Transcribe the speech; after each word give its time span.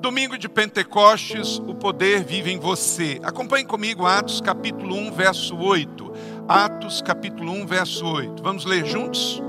Domingo 0.00 0.38
de 0.38 0.48
Pentecostes, 0.48 1.58
o 1.58 1.74
poder 1.74 2.24
vive 2.24 2.50
em 2.50 2.58
você. 2.58 3.20
Acompanhe 3.22 3.66
comigo 3.66 4.06
Atos 4.06 4.40
capítulo 4.40 4.96
1, 4.96 5.12
verso 5.12 5.54
8. 5.54 6.12
Atos 6.48 7.02
capítulo 7.02 7.52
1, 7.52 7.66
verso 7.66 8.06
8. 8.06 8.42
Vamos 8.42 8.64
ler 8.64 8.86
juntos? 8.86 9.42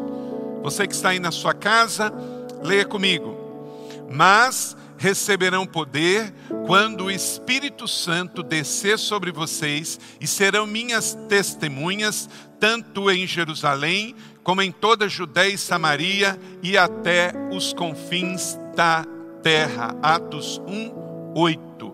Você 0.62 0.86
que 0.86 0.94
está 0.94 1.10
aí 1.10 1.20
na 1.20 1.32
sua 1.32 1.54
casa, 1.54 2.12
leia 2.62 2.84
comigo. 2.84 3.34
Mas 4.12 4.76
receberão 4.98 5.65
poder 5.65 6.33
quando 6.68 7.06
o 7.06 7.12
Espírito 7.12 7.88
Santo 7.88 8.44
descer 8.44 8.99
sobre 8.99 9.31
vocês 9.31 9.97
e 10.20 10.28
serão 10.28 10.68
minhas 10.68 11.18
testemunhas, 11.29 12.29
tanto 12.60 13.10
em 13.10 13.26
Jerusalém, 13.26 14.13
como 14.44 14.62
em 14.62 14.72
toda 14.72 15.06
a 15.06 15.08
Judéia 15.08 15.54
e 15.54 15.58
Samaria 15.58 16.38
e 16.62 16.77
até 16.77 17.31
os 17.54 17.72
confins 17.72 18.59
da 18.76 19.05
terra. 19.41 19.95
Atos 20.02 20.62
1, 20.67 21.34
8. 21.35 21.94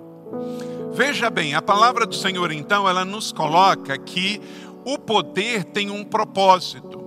Veja 0.93 1.29
bem, 1.29 1.53
a 1.53 1.61
palavra 1.61 2.05
do 2.05 2.15
Senhor 2.15 2.51
então, 2.51 2.87
ela 2.89 3.05
nos 3.05 3.31
coloca 3.31 3.97
que 3.97 4.41
o 4.83 4.97
poder 4.97 5.63
tem 5.63 5.91
um 5.91 6.03
propósito. 6.03 7.05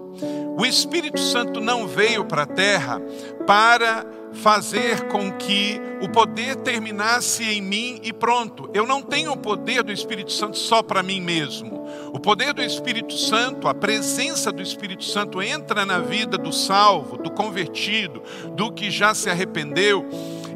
O 0.56 0.66
Espírito 0.66 1.18
Santo 1.18 1.60
não 1.60 1.86
veio 1.86 2.24
para 2.24 2.42
a 2.42 2.46
terra 2.46 3.00
para 3.46 4.06
fazer 4.34 5.08
com 5.08 5.32
que 5.32 5.80
o 6.00 6.08
poder 6.08 6.56
terminasse 6.56 7.44
em 7.44 7.60
mim 7.60 8.00
e 8.02 8.12
pronto. 8.12 8.70
Eu 8.72 8.86
não 8.86 9.02
tenho 9.02 9.32
o 9.32 9.36
poder 9.36 9.82
do 9.82 9.92
Espírito 9.92 10.32
Santo 10.32 10.56
só 10.56 10.82
para 10.82 11.02
mim 11.02 11.20
mesmo. 11.20 11.80
O 12.12 12.20
poder 12.20 12.52
do 12.52 12.62
Espírito 12.62 13.14
Santo, 13.14 13.68
a 13.68 13.74
presença 13.74 14.52
do 14.52 14.62
Espírito 14.62 15.04
Santo 15.04 15.42
entra 15.42 15.84
na 15.84 15.98
vida 15.98 16.38
do 16.38 16.52
salvo, 16.52 17.16
do 17.16 17.30
convertido, 17.30 18.22
do 18.54 18.70
que 18.72 18.90
já 18.90 19.14
se 19.14 19.28
arrependeu 19.28 20.08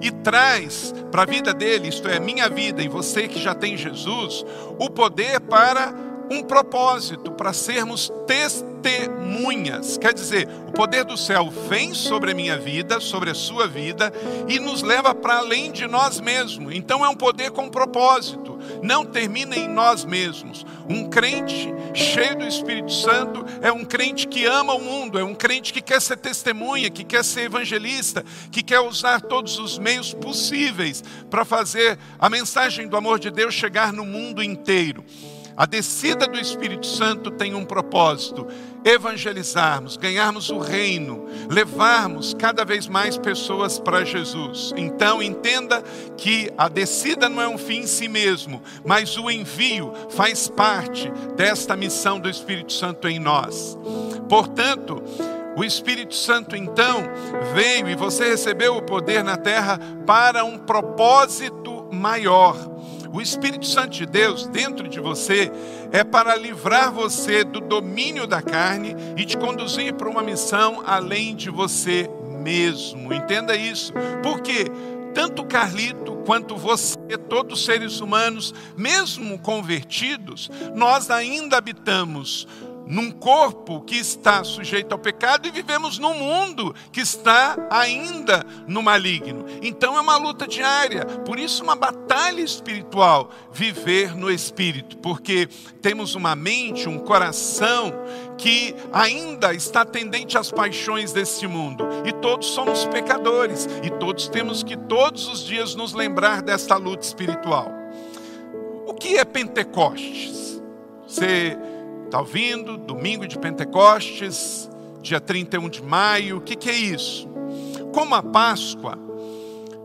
e 0.05 0.11
traz 0.11 0.95
para 1.11 1.23
a 1.23 1.27
vida 1.27 1.55
dele, 1.55 1.89
isto 1.89 2.07
é, 2.07 2.21
minha 2.21 2.47
vida 2.47 2.83
e 2.83 2.89
você 2.89 3.27
que 3.27 3.41
já 3.41 3.55
tem 3.55 3.75
Jesus, 3.75 4.45
o 4.79 4.91
poder 4.91 5.41
para 5.41 5.95
um 6.31 6.43
propósito, 6.43 7.33
para 7.33 7.55
sermos 7.55 8.13
testemunhas. 8.27 9.97
Quer 9.97 10.13
dizer, 10.13 10.47
o 10.69 10.73
poder 10.73 11.05
do 11.05 11.17
céu 11.17 11.51
vem 11.69 11.95
sobre 11.95 12.33
a 12.33 12.35
minha 12.35 12.59
vida, 12.59 13.01
sobre 13.01 13.31
a 13.31 13.35
sua 13.35 13.67
vida 13.67 14.13
e 14.47 14.59
nos 14.59 14.83
leva 14.83 15.15
para 15.15 15.39
além 15.39 15.73
de 15.73 15.87
nós 15.87 16.21
mesmos. 16.21 16.75
Então 16.75 17.03
é 17.03 17.09
um 17.09 17.17
poder 17.17 17.51
com 17.51 17.71
propósito, 17.71 18.54
não 18.83 19.05
termina 19.05 19.57
em 19.57 19.69
nós 19.69 20.05
mesmos. 20.05 20.65
Um 20.89 21.09
crente 21.09 21.73
cheio 21.95 22.37
do 22.37 22.45
Espírito 22.45 22.93
Santo 22.93 23.45
é 23.63 23.73
um 23.73 23.85
crente 23.85 24.27
que 24.27 24.45
ama 24.45 24.75
o 24.75 24.81
mundo, 24.81 25.19
é 25.19 25.25
um 25.25 25.35
crente 25.35 25.73
que 25.73 25.81
quer 25.81 26.01
ser 26.01 26.17
testemunha, 26.17 26.91
que 26.91 27.05
quer 27.05 27.25
ser 27.25 27.43
evangelista, 27.43 28.25
que 28.51 28.63
quer 28.63 28.81
usar 28.81 29.21
todos 29.21 29.59
os 29.59 29.79
meios 29.79 30.13
possíveis 30.13 31.03
para 31.31 31.45
fazer 31.45 31.99
a 32.19 32.29
mensagem 32.29 32.89
do 32.89 32.97
amor 32.97 33.19
de 33.19 33.31
Deus 33.31 33.55
chegar 33.55 33.93
no 33.93 34.05
mundo 34.05 34.43
inteiro. 34.43 35.05
A 35.57 35.67
descida 35.67 36.27
do 36.27 36.39
Espírito 36.39 36.87
Santo 36.87 37.31
tem 37.31 37.55
um 37.55 37.65
propósito: 37.65 38.47
evangelizarmos, 38.85 39.97
ganharmos 39.97 40.51
o 40.51 40.59
reino, 40.59 41.27
levarmos 41.49 42.35
cada 42.35 42.65
vez 42.65 42.89
mais 42.89 43.17
pessoas 43.17 43.79
para 43.79 44.05
Jesus. 44.05 44.73
Então, 44.77 45.23
entenda 45.23 45.83
que 46.17 46.51
a 46.59 46.69
descida 46.69 47.29
não 47.29 47.41
é 47.41 47.49
um 47.49 47.59
fim 47.59 47.81
em 47.81 47.87
si 47.87 48.09
mesmo, 48.09 48.61
mas 48.85 49.17
o 49.17 49.31
envio 49.31 49.93
faz 50.11 50.49
parte 50.49 51.11
desta 51.37 51.77
missão 51.77 52.19
do 52.19 52.29
Espírito 52.29 52.73
Santo 52.73 53.09
em 53.09 53.21
nós. 53.21 53.79
Portanto, 54.29 55.03
o 55.57 55.63
Espírito 55.63 56.17
Santo 56.17 56.57
então 56.57 57.05
veio 57.55 57.89
e 57.89 57.95
você 57.95 58.31
recebeu 58.31 58.77
o 58.77 58.83
poder 58.83 59.23
na 59.23 59.37
terra 59.37 59.79
para 60.05 60.45
um 60.45 60.59
propósito 60.59 61.89
maior. 61.93 62.74
O 63.15 63.21
Espírito 63.23 63.65
Santo 63.65 63.91
de 63.91 64.07
Deus 64.07 64.49
dentro 64.49 64.89
de 64.89 64.99
você 64.99 65.49
é 65.93 66.03
para 66.03 66.35
livrar 66.35 66.91
você 66.91 67.45
do 67.45 67.61
domínio 67.61 68.27
da 68.27 68.43
carne 68.43 68.97
e 69.17 69.25
te 69.25 69.37
conduzir 69.37 69.95
para 69.95 70.09
uma 70.09 70.21
missão 70.21 70.83
além 70.85 71.37
de 71.37 71.49
você 71.49 72.11
mesmo. 72.43 73.15
Entenda 73.15 73.55
isso. 73.55 73.93
Porque 74.21 74.65
tanto 75.15 75.45
Carlito 75.45 76.17
quanto 76.27 76.57
você, 76.57 76.99
todos 77.29 77.61
os 77.61 77.65
seres 77.65 78.01
humanos, 78.01 78.53
mesmo 78.77 79.39
convertidos, 79.39 80.51
nós 80.75 81.09
ainda 81.09 81.57
habitamos 81.57 82.49
num 82.87 83.11
corpo 83.11 83.81
que 83.81 83.97
está 83.97 84.45
sujeito 84.45 84.93
ao 84.93 84.99
pecado 84.99 85.49
e 85.49 85.51
vivemos 85.51 85.99
num 85.99 86.15
mundo 86.15 86.75
que 86.93 87.01
está 87.01 87.57
ainda 87.71 88.45
no 88.67 88.83
maligno. 88.83 89.45
Então 89.63 89.97
é 89.97 90.01
uma 90.01 90.17
luta 90.17 90.47
diária, 90.47 91.05
por 91.25 91.39
isso 91.39 91.63
uma 91.63 91.75
batalha 91.75 92.41
espiritual, 92.41 93.31
viver 93.53 94.15
no 94.15 94.31
espírito, 94.31 94.99
porque 94.99 95.49
temos 95.81 96.15
uma 96.15 96.35
mente, 96.35 96.89
um 96.89 96.99
coração 96.99 97.93
que 98.37 98.75
ainda 98.93 99.55
está 99.55 99.85
tendente 99.85 100.37
às 100.37 100.51
paixões 100.51 101.13
desse 101.13 101.47
mundo, 101.47 101.87
e 102.05 102.13
todos 102.13 102.49
somos 102.49 102.85
pecadores, 102.87 103.69
e 103.83 103.91
todos 103.91 104.29
temos 104.29 104.63
que 104.63 104.77
todos 104.77 105.29
os 105.29 105.45
dias 105.45 105.75
nos 105.75 105.93
lembrar 105.93 106.43
desta 106.43 106.77
luta 106.77 107.07
espiritual. 107.07 107.73
O 108.87 108.93
que 108.93 109.17
é 109.17 109.25
Pentecostes? 109.25 110.63
Você 111.07 111.57
Está 112.15 112.21
ouvindo? 112.21 112.79
Domingo 112.79 113.27
de 113.27 113.37
Pentecostes, 113.37 114.71
dia 115.03 115.21
31 115.21 115.69
de 115.69 115.83
maio. 115.83 116.37
O 116.37 116.41
que, 116.41 116.55
que 116.55 116.71
é 116.71 116.73
isso? 116.73 117.29
Como 117.93 118.15
a 118.15 118.23
Páscoa, 118.23 118.97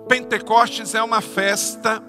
Pentecostes 0.08 0.94
é 0.94 1.02
uma 1.02 1.22
festa 1.22 2.04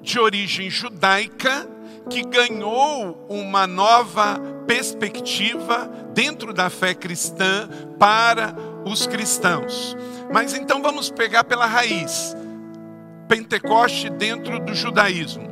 de 0.00 0.20
origem 0.20 0.70
judaica 0.70 1.68
que 2.08 2.22
ganhou 2.22 3.26
uma 3.28 3.66
nova 3.66 4.38
perspectiva 4.68 5.90
dentro 6.14 6.54
da 6.54 6.70
fé 6.70 6.94
cristã 6.94 7.68
para 7.98 8.54
os 8.84 9.04
cristãos. 9.04 9.96
Mas 10.32 10.54
então 10.54 10.80
vamos 10.80 11.10
pegar 11.10 11.42
pela 11.42 11.66
raiz. 11.66 12.36
Pentecoste 13.26 14.10
dentro 14.10 14.60
do 14.60 14.76
judaísmo 14.76 15.49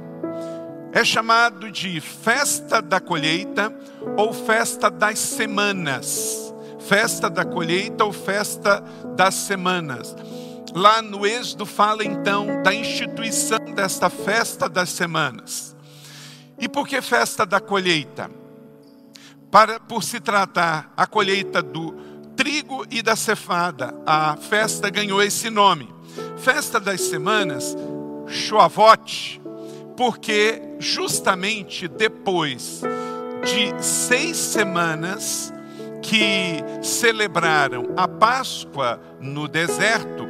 é 0.93 1.05
chamado 1.05 1.71
de 1.71 2.01
festa 2.01 2.81
da 2.81 3.01
colheita 3.01 3.73
ou 4.17 4.33
festa 4.33 4.91
das 4.91 5.19
semanas. 5.19 6.55
Festa 6.81 7.29
da 7.29 7.45
colheita 7.45 8.05
ou 8.05 8.13
festa 8.13 8.83
das 9.15 9.35
semanas. 9.35 10.17
Lá 10.75 11.03
no 11.03 11.27
Êxodo 11.27 11.67
fala 11.67 12.05
então 12.05 12.63
da 12.63 12.75
instituição 12.75 13.59
desta 13.75 14.09
festa 14.09 14.69
das 14.69 14.91
semanas. 14.91 15.77
E 16.59 16.69
por 16.69 16.89
que 16.89 17.01
festa 17.01 17.45
da 17.45 17.61
colheita? 17.61 18.31
Para, 19.51 19.81
por 19.81 20.03
se 20.03 20.21
tratar 20.21 20.93
a 20.97 21.07
colheita 21.07 21.63
do 21.63 21.93
trigo 22.37 22.87
e 22.91 23.03
da 23.03 23.17
cefada, 23.17 23.95
a 24.07 24.37
festa 24.37 24.91
ganhou 24.91 25.23
esse 25.23 25.51
nome. 25.51 25.93
Festa 26.37 26.79
das 26.79 27.01
semanas, 27.01 27.77
Shavuot, 28.27 29.41
porque 29.99 30.63
justamente 30.79 31.89
depois 31.89 32.83
de 33.45 33.85
seis 33.85 34.37
semanas 34.37 35.53
que 36.01 36.63
celebraram 36.81 37.95
a 37.97 38.07
Páscoa 38.07 39.01
no 39.21 39.49
deserto, 39.49 40.25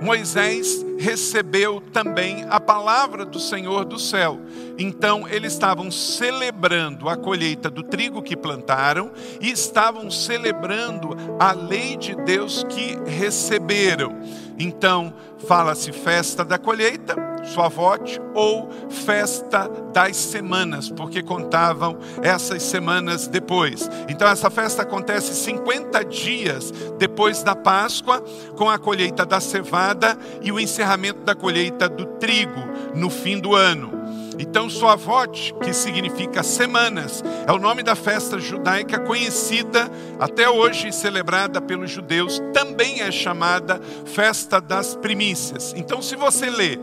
Moisés 0.00 0.84
recebeu 0.96 1.80
também 1.92 2.46
a 2.48 2.60
palavra 2.60 3.24
do 3.24 3.40
Senhor 3.40 3.84
do 3.84 3.98
céu. 3.98 4.38
Então, 4.78 5.26
eles 5.26 5.54
estavam 5.54 5.90
celebrando 5.90 7.08
a 7.08 7.16
colheita 7.16 7.68
do 7.68 7.82
trigo 7.82 8.22
que 8.22 8.36
plantaram 8.36 9.10
e 9.40 9.50
estavam 9.50 10.08
celebrando 10.08 11.16
a 11.40 11.52
lei 11.52 11.96
de 11.96 12.14
Deus 12.14 12.64
que 12.68 12.96
receberam. 13.10 14.12
Então, 14.58 15.12
fala-se 15.46 15.92
festa 15.92 16.44
da 16.44 16.58
colheita, 16.58 17.16
Suavote, 17.44 18.20
ou 18.34 18.70
festa 18.88 19.68
das 19.92 20.16
semanas, 20.16 20.88
porque 20.88 21.22
contavam 21.22 21.98
essas 22.22 22.62
semanas 22.62 23.26
depois. 23.26 23.88
Então, 24.08 24.28
essa 24.28 24.48
festa 24.48 24.82
acontece 24.82 25.34
50 25.34 26.04
dias 26.04 26.72
depois 26.98 27.42
da 27.42 27.54
Páscoa, 27.54 28.22
com 28.56 28.70
a 28.70 28.78
colheita 28.78 29.26
da 29.26 29.40
cevada 29.40 30.16
e 30.40 30.50
o 30.50 30.58
encerramento 30.58 31.20
da 31.20 31.34
colheita 31.34 31.88
do 31.88 32.06
trigo 32.06 32.62
no 32.94 33.10
fim 33.10 33.38
do 33.38 33.54
ano. 33.54 34.03
Então, 34.38 34.68
Suavote, 34.68 35.54
que 35.62 35.72
significa 35.72 36.42
semanas, 36.42 37.22
é 37.46 37.52
o 37.52 37.58
nome 37.58 37.82
da 37.82 37.94
festa 37.94 38.38
judaica 38.38 38.98
conhecida 38.98 39.90
até 40.18 40.48
hoje 40.48 40.92
celebrada 40.92 41.60
pelos 41.60 41.90
judeus, 41.90 42.40
também 42.52 43.00
é 43.00 43.10
chamada 43.10 43.80
festa 44.04 44.60
das 44.60 44.96
primícias. 44.96 45.72
Então, 45.76 46.02
se 46.02 46.16
você 46.16 46.50
lê 46.50 46.78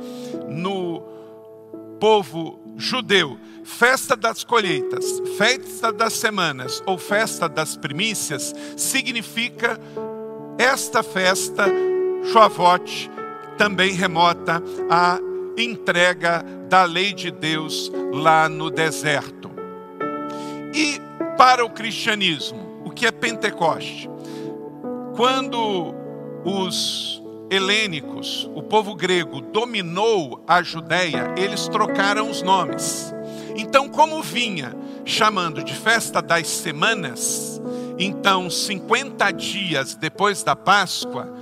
no 0.47 1.01
povo 1.99 2.59
judeu, 2.77 3.37
festa 3.63 4.15
das 4.15 4.43
colheitas, 4.43 5.05
festa 5.37 5.91
das 5.91 6.13
semanas 6.13 6.81
ou 6.85 6.97
festa 6.97 7.47
das 7.47 7.77
primícias, 7.77 8.53
significa 8.75 9.79
esta 10.57 11.03
festa, 11.03 11.65
Shavuot, 12.31 13.09
também 13.57 13.93
remota 13.93 14.61
à 14.89 15.19
entrega 15.57 16.43
da 16.69 16.83
lei 16.83 17.13
de 17.13 17.31
Deus 17.31 17.91
lá 18.13 18.47
no 18.47 18.69
deserto. 18.69 19.51
E 20.73 20.99
para 21.37 21.65
o 21.65 21.69
cristianismo, 21.69 22.81
o 22.85 22.89
que 22.89 23.05
é 23.05 23.11
Pentecoste? 23.11 24.09
Quando 25.15 25.93
os 26.45 27.21
helênicos, 27.49 28.49
o 28.55 28.63
povo 28.63 28.95
grego, 28.95 29.41
dominou 29.41 30.41
a 30.47 30.63
Judéia, 30.63 31.33
eles 31.37 31.67
trocaram 31.67 32.29
os 32.29 32.41
nomes. 32.41 33.13
Então, 33.57 33.89
como 33.89 34.21
vinha 34.21 34.73
chamando 35.03 35.61
de 35.61 35.73
festa 35.73 36.21
das 36.21 36.47
semanas, 36.47 37.61
então 37.99 38.49
50 38.49 39.31
dias 39.31 39.95
depois 39.95 40.43
da 40.43 40.55
Páscoa, 40.55 41.33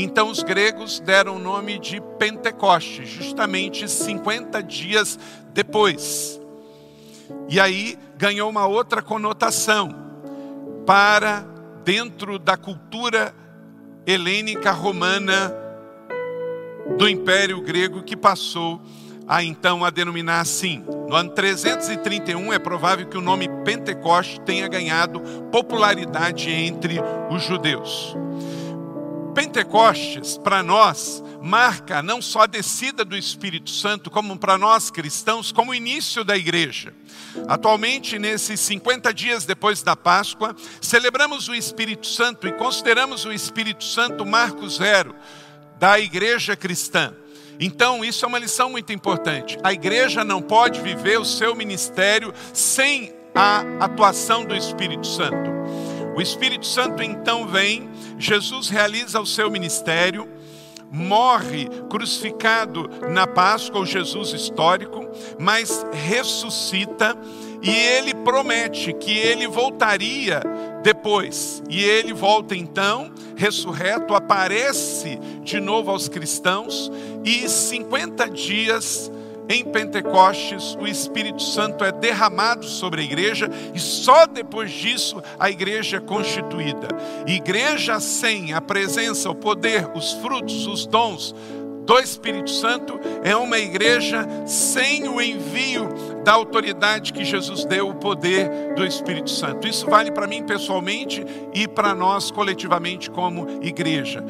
então 0.00 0.30
os 0.30 0.44
gregos 0.44 1.00
deram 1.00 1.34
o 1.34 1.38
nome 1.40 1.76
de 1.76 2.00
Pentecoste, 2.20 3.04
justamente 3.04 3.88
50 3.88 4.62
dias 4.62 5.18
depois. 5.52 6.40
E 7.48 7.58
aí 7.58 7.98
ganhou 8.16 8.48
uma 8.48 8.64
outra 8.64 9.02
conotação 9.02 9.92
para 10.86 11.44
dentro 11.84 12.38
da 12.38 12.56
cultura 12.56 13.34
helênica 14.06 14.70
romana 14.70 15.52
do 16.96 17.08
Império 17.08 17.60
Grego 17.60 18.02
que 18.04 18.16
passou 18.16 18.80
a 19.26 19.42
então 19.42 19.84
a 19.84 19.90
denominar 19.90 20.40
assim. 20.40 20.84
No 21.08 21.16
ano 21.16 21.30
331 21.30 22.52
é 22.52 22.58
provável 22.60 23.06
que 23.06 23.18
o 23.18 23.20
nome 23.20 23.48
Pentecoste 23.64 24.40
tenha 24.42 24.68
ganhado 24.68 25.20
popularidade 25.50 26.50
entre 26.50 27.00
os 27.30 27.42
judeus. 27.42 28.16
Pentecostes, 29.34 30.38
para 30.38 30.62
nós, 30.62 31.22
marca 31.42 32.02
não 32.02 32.20
só 32.20 32.42
a 32.42 32.46
descida 32.46 33.04
do 33.04 33.16
Espírito 33.16 33.70
Santo, 33.70 34.10
como 34.10 34.36
para 34.38 34.58
nós 34.58 34.90
cristãos, 34.90 35.52
como 35.52 35.70
o 35.70 35.74
início 35.74 36.24
da 36.24 36.36
igreja. 36.36 36.92
Atualmente, 37.46 38.18
nesses 38.18 38.60
50 38.60 39.12
dias 39.12 39.44
depois 39.44 39.82
da 39.82 39.94
Páscoa, 39.94 40.54
celebramos 40.80 41.48
o 41.48 41.54
Espírito 41.54 42.06
Santo 42.06 42.48
e 42.48 42.52
consideramos 42.52 43.24
o 43.24 43.32
Espírito 43.32 43.84
Santo 43.84 44.26
marco 44.26 44.68
zero 44.68 45.14
da 45.78 45.98
igreja 45.98 46.56
cristã. 46.56 47.14
Então, 47.60 48.04
isso 48.04 48.24
é 48.24 48.28
uma 48.28 48.38
lição 48.38 48.70
muito 48.70 48.92
importante. 48.92 49.58
A 49.62 49.72
igreja 49.72 50.24
não 50.24 50.40
pode 50.40 50.80
viver 50.80 51.18
o 51.18 51.24
seu 51.24 51.54
ministério 51.54 52.32
sem 52.52 53.12
a 53.34 53.84
atuação 53.84 54.44
do 54.44 54.54
Espírito 54.54 55.06
Santo. 55.06 55.57
O 56.18 56.20
Espírito 56.20 56.66
Santo 56.66 57.00
então 57.00 57.46
vem, 57.46 57.88
Jesus 58.18 58.68
realiza 58.68 59.20
o 59.20 59.24
seu 59.24 59.48
ministério, 59.48 60.28
morre 60.90 61.68
crucificado 61.88 62.90
na 63.08 63.24
Páscoa, 63.24 63.82
o 63.82 63.86
Jesus 63.86 64.32
histórico, 64.32 65.08
mas 65.38 65.86
ressuscita 65.92 67.16
e 67.62 67.70
ele 67.70 68.14
promete 68.14 68.92
que 68.94 69.16
ele 69.16 69.46
voltaria 69.46 70.42
depois. 70.82 71.62
E 71.70 71.84
ele 71.84 72.12
volta 72.12 72.56
então, 72.56 73.12
ressurreto, 73.36 74.12
aparece 74.12 75.20
de 75.44 75.60
novo 75.60 75.92
aos 75.92 76.08
cristãos 76.08 76.90
e 77.24 77.48
50 77.48 78.28
dias 78.30 79.08
em 79.48 79.64
Pentecostes, 79.64 80.76
o 80.78 80.86
Espírito 80.86 81.42
Santo 81.42 81.82
é 81.82 81.90
derramado 81.90 82.66
sobre 82.66 83.00
a 83.00 83.04
igreja 83.04 83.48
e 83.74 83.80
só 83.80 84.26
depois 84.26 84.70
disso 84.70 85.22
a 85.38 85.48
igreja 85.50 85.96
é 85.96 86.00
constituída. 86.00 86.88
Igreja 87.26 87.98
sem 87.98 88.52
a 88.52 88.60
presença, 88.60 89.30
o 89.30 89.34
poder, 89.34 89.90
os 89.94 90.12
frutos, 90.14 90.66
os 90.66 90.86
dons 90.86 91.34
do 91.88 91.98
Espírito 91.98 92.50
Santo 92.50 93.00
é 93.24 93.34
uma 93.34 93.58
igreja 93.58 94.28
sem 94.46 95.08
o 95.08 95.22
envio 95.22 95.88
da 96.22 96.34
autoridade 96.34 97.14
que 97.14 97.24
Jesus 97.24 97.64
deu, 97.64 97.88
o 97.88 97.94
poder 97.94 98.74
do 98.74 98.84
Espírito 98.84 99.30
Santo. 99.30 99.66
Isso 99.66 99.86
vale 99.86 100.10
para 100.10 100.26
mim 100.26 100.42
pessoalmente 100.44 101.24
e 101.54 101.66
para 101.66 101.94
nós 101.94 102.30
coletivamente 102.30 103.10
como 103.10 103.46
igreja. 103.62 104.22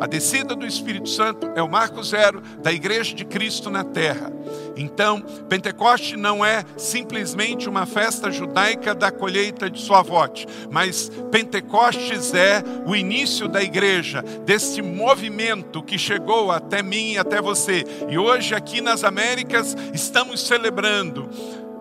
A 0.00 0.06
descida 0.06 0.54
do 0.54 0.66
Espírito 0.66 1.08
Santo 1.08 1.50
é 1.54 1.62
o 1.62 1.68
marco 1.68 2.02
zero 2.02 2.42
da 2.62 2.72
igreja 2.72 3.14
de 3.14 3.24
Cristo 3.24 3.70
na 3.70 3.84
terra. 3.84 4.32
Então, 4.76 5.20
Pentecoste 5.48 6.16
não 6.16 6.44
é 6.44 6.64
simplesmente 6.76 7.68
uma 7.68 7.86
festa 7.86 8.30
judaica 8.30 8.94
da 8.94 9.10
colheita 9.10 9.70
de 9.70 9.80
sua 9.80 10.02
vote, 10.02 10.46
mas 10.70 11.10
Pentecostes 11.30 12.34
é 12.34 12.62
o 12.84 12.94
início 12.94 13.48
da 13.48 13.62
igreja, 13.62 14.22
desse 14.44 14.82
movimento 14.82 15.82
que 15.82 15.98
chegou 15.98 16.50
até 16.50 16.82
mim 16.82 17.12
e 17.12 17.18
até 17.18 17.40
você. 17.40 17.84
E 18.08 18.18
hoje, 18.18 18.54
aqui 18.54 18.80
nas 18.80 19.04
Américas, 19.04 19.76
estamos 19.92 20.46
celebrando 20.46 21.28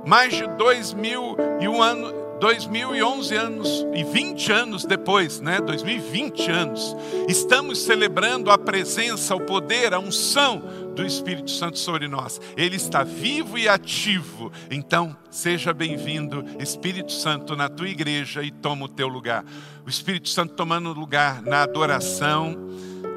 mais 0.06 0.33
de 0.33 0.45
dois 0.56 0.94
mil 0.94 1.36
e 1.59 1.68
um 1.68 1.81
anos 1.81 2.23
2011 2.44 3.36
anos 3.38 3.86
e 3.95 4.04
20 4.04 4.51
anos 4.51 4.84
depois, 4.84 5.40
né? 5.40 5.62
2020 5.62 6.51
anos, 6.51 6.94
estamos 7.30 7.81
celebrando 7.84 8.51
a 8.51 8.57
presença, 8.57 9.34
o 9.34 9.40
poder, 9.40 9.94
a 9.94 10.00
unção 10.00 10.62
do 10.94 11.06
Espírito 11.06 11.50
Santo 11.50 11.80
sobre 11.80 12.06
nós. 12.10 12.42
Ele 12.57 12.75
está 12.75 13.01
vivo 13.01 13.57
e 13.57 13.69
ativo. 13.69 14.51
Então, 14.69 15.16
seja 15.31 15.74
bem-vindo, 15.74 16.44
Espírito 16.60 17.13
Santo, 17.13 17.56
na 17.56 17.69
tua 17.69 17.88
igreja 17.88 18.44
e 18.44 18.51
toma 18.51 18.88
o 18.88 18.90
teu 18.90 19.07
lugar. 19.07 19.45
O 19.86 19.90
Espírito 19.90 20.28
Santo 20.28 20.54
tomando 20.54 20.92
lugar 20.92 21.42
na 21.44 21.63
adoração, 21.63 22.57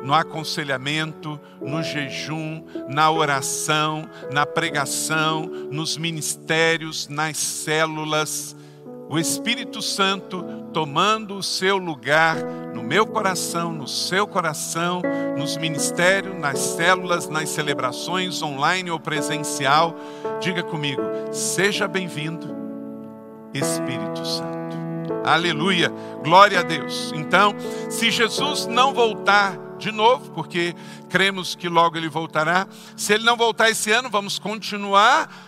no 0.05 0.15
aconselhamento, 0.15 1.41
no 1.61 1.83
jejum, 1.83 2.65
na 2.89 3.11
oração, 3.11 4.09
na 4.31 4.47
pregação, 4.47 5.47
nos 5.69 5.97
ministérios, 5.97 7.09
nas 7.09 7.37
células 7.39 8.55
o 9.09 9.19
Espírito 9.19 9.81
Santo 9.81 10.45
tomando 10.73 11.37
o 11.37 11.43
seu 11.43 11.77
lugar 11.79 12.37
no 12.75 12.83
meu 12.83 13.07
coração, 13.07 13.73
no 13.73 13.87
seu 13.87 14.27
coração, 14.27 15.01
nos 15.39 15.57
ministérios, 15.57 16.39
nas 16.39 16.59
células, 16.59 17.29
nas 17.29 17.49
celebrações 17.49 18.43
online 18.43 18.91
ou 18.91 18.99
presencial. 18.99 19.95
Diga 20.41 20.63
comigo: 20.63 21.03
seja 21.33 21.87
bem-vindo, 21.87 22.55
Espírito 23.55 24.25
Santo. 24.27 24.57
Aleluia, 25.25 25.93
glória 26.23 26.61
a 26.61 26.63
Deus. 26.63 27.13
Então, 27.15 27.55
se 27.89 28.11
Jesus 28.11 28.67
não 28.67 28.93
voltar 28.93 29.59
de 29.77 29.93
novo, 29.93 30.31
porque 30.33 30.75
cremos 31.09 31.55
que 31.55 31.69
logo 31.69 31.97
ele 31.97 32.09
voltará, 32.09 32.67
se 32.97 33.13
ele 33.13 33.25
não 33.25 33.37
voltar 33.37 33.71
esse 33.71 33.91
ano, 33.93 34.09
vamos 34.09 34.39
continuar 34.39 35.46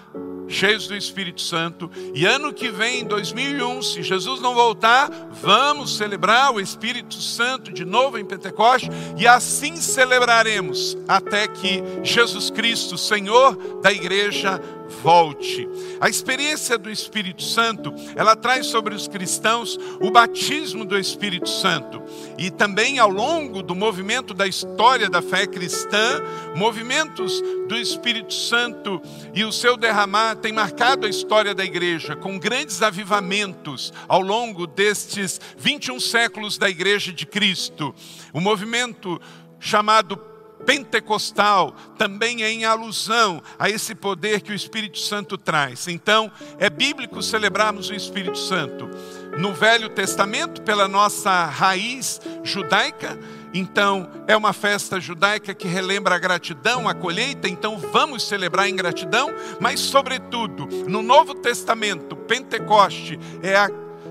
cheios 0.48 0.88
do 0.88 0.96
Espírito 0.96 1.40
Santo. 1.40 1.90
E 2.14 2.24
ano 2.24 2.52
que 2.52 2.70
vem, 2.70 3.04
2001, 3.04 3.82
se 3.82 4.02
Jesus 4.02 4.40
não 4.40 4.54
voltar, 4.54 5.10
vamos 5.30 5.96
celebrar 5.96 6.52
o 6.52 6.60
Espírito 6.60 7.14
Santo 7.14 7.72
de 7.72 7.84
novo 7.84 8.18
em 8.18 8.24
Pentecoste 8.24 8.90
e 9.16 9.26
assim 9.26 9.76
celebraremos 9.76 10.96
até 11.06 11.46
que 11.46 11.82
Jesus 12.02 12.50
Cristo, 12.50 12.96
Senhor 12.96 13.80
da 13.82 13.92
igreja, 13.92 14.60
volte. 15.02 15.68
A 16.00 16.08
experiência 16.08 16.78
do 16.78 16.90
Espírito 16.90 17.42
Santo, 17.42 17.92
ela 18.16 18.34
traz 18.34 18.66
sobre 18.66 18.94
os 18.94 19.06
cristãos 19.06 19.78
o 20.00 20.10
batismo 20.10 20.84
do 20.84 20.98
Espírito 20.98 21.48
Santo. 21.48 22.02
E 22.36 22.50
também 22.50 22.98
ao 22.98 23.10
longo 23.10 23.62
do 23.62 23.74
movimento 23.74 24.32
da 24.32 24.46
história 24.46 25.08
da 25.08 25.20
fé 25.20 25.46
cristã, 25.46 26.22
movimentos 26.56 27.40
do 27.68 27.76
Espírito 27.76 28.32
Santo 28.32 29.00
e 29.34 29.44
o 29.44 29.52
seu 29.52 29.76
derramar 29.98 30.36
têm 30.36 30.52
marcado 30.52 31.06
a 31.06 31.10
história 31.10 31.52
da 31.52 31.64
igreja 31.64 32.14
com 32.14 32.38
grandes 32.38 32.82
avivamentos 32.82 33.92
ao 34.06 34.20
longo 34.20 34.64
destes 34.64 35.40
21 35.56 35.98
séculos 35.98 36.56
da 36.56 36.70
igreja 36.70 37.12
de 37.12 37.26
Cristo. 37.26 37.92
O 38.32 38.40
movimento 38.40 39.20
chamado 39.58 40.16
pentecostal 40.64 41.74
também 41.96 42.44
é 42.44 42.50
em 42.50 42.64
alusão 42.64 43.42
a 43.58 43.68
esse 43.68 43.92
poder 43.92 44.40
que 44.40 44.52
o 44.52 44.54
Espírito 44.54 44.98
Santo 44.98 45.36
traz. 45.36 45.88
Então, 45.88 46.30
é 46.60 46.70
bíblico 46.70 47.20
celebrarmos 47.20 47.90
o 47.90 47.94
Espírito 47.94 48.38
Santo. 48.38 48.88
No 49.36 49.52
Velho 49.52 49.88
Testamento, 49.88 50.62
pela 50.62 50.86
nossa 50.86 51.46
raiz 51.46 52.20
judaica, 52.44 53.18
então, 53.52 54.10
é 54.26 54.36
uma 54.36 54.52
festa 54.52 55.00
judaica 55.00 55.54
que 55.54 55.66
relembra 55.66 56.14
a 56.14 56.18
gratidão, 56.18 56.88
a 56.88 56.94
colheita, 56.94 57.48
então 57.48 57.78
vamos 57.78 58.26
celebrar 58.26 58.68
em 58.68 58.76
gratidão, 58.76 59.32
mas, 59.60 59.80
sobretudo, 59.80 60.66
no 60.86 61.02
Novo 61.02 61.34
Testamento, 61.34 62.14
Pentecoste 62.14 63.18
é 63.42 63.56
a 63.56 63.70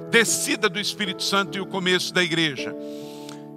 descida 0.09 0.67
do 0.69 0.79
Espírito 0.79 1.23
Santo 1.23 1.57
e 1.57 1.61
o 1.61 1.65
começo 1.65 2.13
da 2.13 2.23
igreja. 2.23 2.75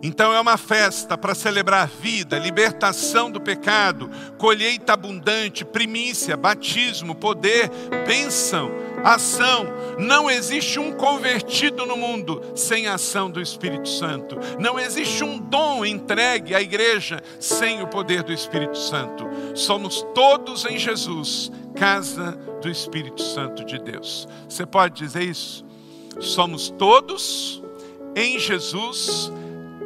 Então 0.03 0.33
é 0.33 0.41
uma 0.41 0.57
festa 0.57 1.17
para 1.17 1.35
celebrar 1.35 1.87
vida, 1.87 2.39
libertação 2.39 3.31
do 3.31 3.39
pecado, 3.39 4.11
colheita 4.39 4.95
abundante, 4.95 5.63
primícia, 5.63 6.39
batismo, 6.39 7.15
poder, 7.15 7.71
bênção, 8.07 8.71
ação. 9.04 9.66
Não 9.99 10.30
existe 10.30 10.78
um 10.78 10.92
convertido 10.92 11.85
no 11.87 11.97
mundo 11.97 12.42
sem 12.54 12.87
a 12.87 12.95
ação 12.95 13.30
do 13.30 13.40
Espírito 13.40 13.88
Santo. 13.88 14.37
Não 14.59 14.78
existe 14.78 15.23
um 15.25 15.38
dom 15.38 15.85
entregue 15.85 16.54
à 16.54 16.61
igreja 16.61 17.23
sem 17.38 17.83
o 17.83 17.87
poder 17.87 18.23
do 18.23 18.33
Espírito 18.33 18.78
Santo. 18.78 19.28
Somos 19.54 20.04
todos 20.14 20.64
em 20.64 20.78
Jesus, 20.78 21.50
casa 21.75 22.33
do 22.61 22.69
Espírito 22.69 23.23
Santo 23.23 23.64
de 23.64 23.78
Deus. 23.78 24.28
Você 24.49 24.66
pode 24.66 24.95
dizer 25.02 25.23
isso? 25.23 25.64
Somos 26.21 26.71
todos 26.71 27.62
em 28.14 28.38
Jesus, 28.38 29.33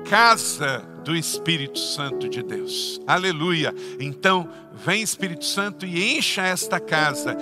casa 0.08 0.82
do 1.04 1.14
Espírito 1.14 1.78
Santo 1.78 2.28
de 2.28 2.42
Deus. 2.42 3.00
Aleluia. 3.06 3.74
Então, 4.00 4.48
vem 4.72 5.02
Espírito 5.02 5.44
Santo 5.44 5.84
e 5.84 6.16
encha 6.16 6.42
esta 6.42 6.80
casa 6.80 7.36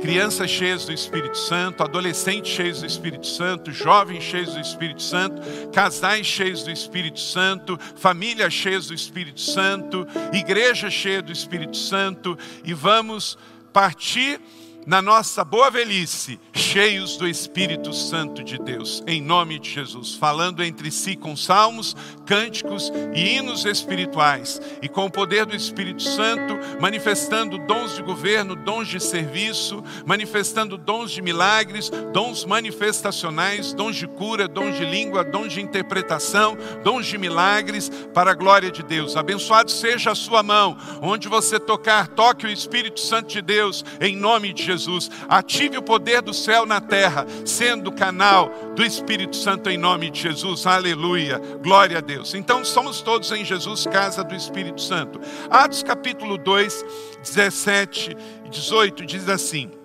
crianças 0.00 0.50
cheias 0.50 0.84
do 0.84 0.92
Espírito 0.92 1.36
Santo, 1.36 1.82
adolescentes 1.82 2.52
cheios 2.52 2.80
do 2.80 2.86
Espírito 2.86 3.26
Santo, 3.26 3.72
jovens 3.72 4.22
cheios 4.22 4.54
do 4.54 4.60
Espírito 4.60 5.02
Santo, 5.02 5.42
casais 5.72 6.26
cheios 6.26 6.62
do 6.62 6.70
Espírito 6.70 7.20
Santo, 7.20 7.78
famílias 7.96 8.52
cheias 8.52 8.86
do 8.86 8.94
Espírito 8.94 9.40
Santo, 9.40 10.06
igreja 10.32 10.90
cheia 10.90 11.22
do 11.22 11.32
Espírito 11.32 11.76
Santo, 11.76 12.38
e 12.64 12.72
vamos 12.72 13.36
partir 13.72 14.40
na 14.88 15.02
nossa 15.02 15.44
boa 15.44 15.70
velhice, 15.70 16.40
cheios 16.54 17.18
do 17.18 17.28
Espírito 17.28 17.92
Santo 17.92 18.42
de 18.42 18.56
Deus, 18.56 19.02
em 19.06 19.20
nome 19.20 19.58
de 19.58 19.68
Jesus, 19.68 20.14
falando 20.14 20.64
entre 20.64 20.90
si 20.90 21.14
com 21.14 21.36
salmos, 21.36 21.94
cânticos 22.24 22.90
e 23.14 23.36
hinos 23.36 23.66
espirituais, 23.66 24.58
e 24.80 24.88
com 24.88 25.04
o 25.04 25.10
poder 25.10 25.44
do 25.44 25.54
Espírito 25.54 26.02
Santo, 26.02 26.58
manifestando 26.80 27.58
dons 27.58 27.96
de 27.96 28.02
governo, 28.02 28.56
dons 28.56 28.88
de 28.88 28.98
serviço, 28.98 29.84
manifestando 30.06 30.78
dons 30.78 31.10
de 31.10 31.20
milagres, 31.20 31.90
dons 32.14 32.46
manifestacionais, 32.46 33.74
dons 33.74 33.94
de 33.94 34.06
cura, 34.06 34.48
dons 34.48 34.74
de 34.74 34.86
língua, 34.86 35.22
dons 35.22 35.52
de 35.52 35.60
interpretação, 35.60 36.56
dons 36.82 37.04
de 37.04 37.18
milagres, 37.18 37.90
para 38.14 38.30
a 38.30 38.34
glória 38.34 38.70
de 38.70 38.82
Deus. 38.82 39.18
Abençoado 39.18 39.70
seja 39.70 40.12
a 40.12 40.14
sua 40.14 40.42
mão, 40.42 40.78
onde 41.02 41.28
você 41.28 41.60
tocar, 41.60 42.08
toque 42.08 42.46
o 42.46 42.50
Espírito 42.50 43.00
Santo 43.00 43.28
de 43.28 43.42
Deus, 43.42 43.84
em 44.00 44.16
nome 44.16 44.54
de 44.54 44.64
Jesus. 44.64 44.77
Jesus. 44.78 45.10
Ative 45.28 45.76
o 45.76 45.82
poder 45.82 46.22
do 46.22 46.32
céu 46.32 46.64
na 46.64 46.80
terra, 46.80 47.26
sendo 47.44 47.92
canal 47.92 48.50
do 48.74 48.84
Espírito 48.84 49.36
Santo 49.36 49.68
em 49.68 49.76
nome 49.76 50.10
de 50.10 50.22
Jesus. 50.22 50.66
Aleluia. 50.66 51.40
Glória 51.62 51.98
a 51.98 52.00
Deus. 52.00 52.34
Então 52.34 52.64
somos 52.64 53.02
todos 53.02 53.30
em 53.32 53.44
Jesus, 53.44 53.86
casa 53.86 54.22
do 54.22 54.34
Espírito 54.34 54.80
Santo. 54.80 55.20
Atos 55.50 55.82
capítulo 55.82 56.38
2, 56.38 56.84
17 57.22 58.16
e 58.44 58.48
18 58.48 59.04
diz 59.04 59.28
assim: 59.28 59.77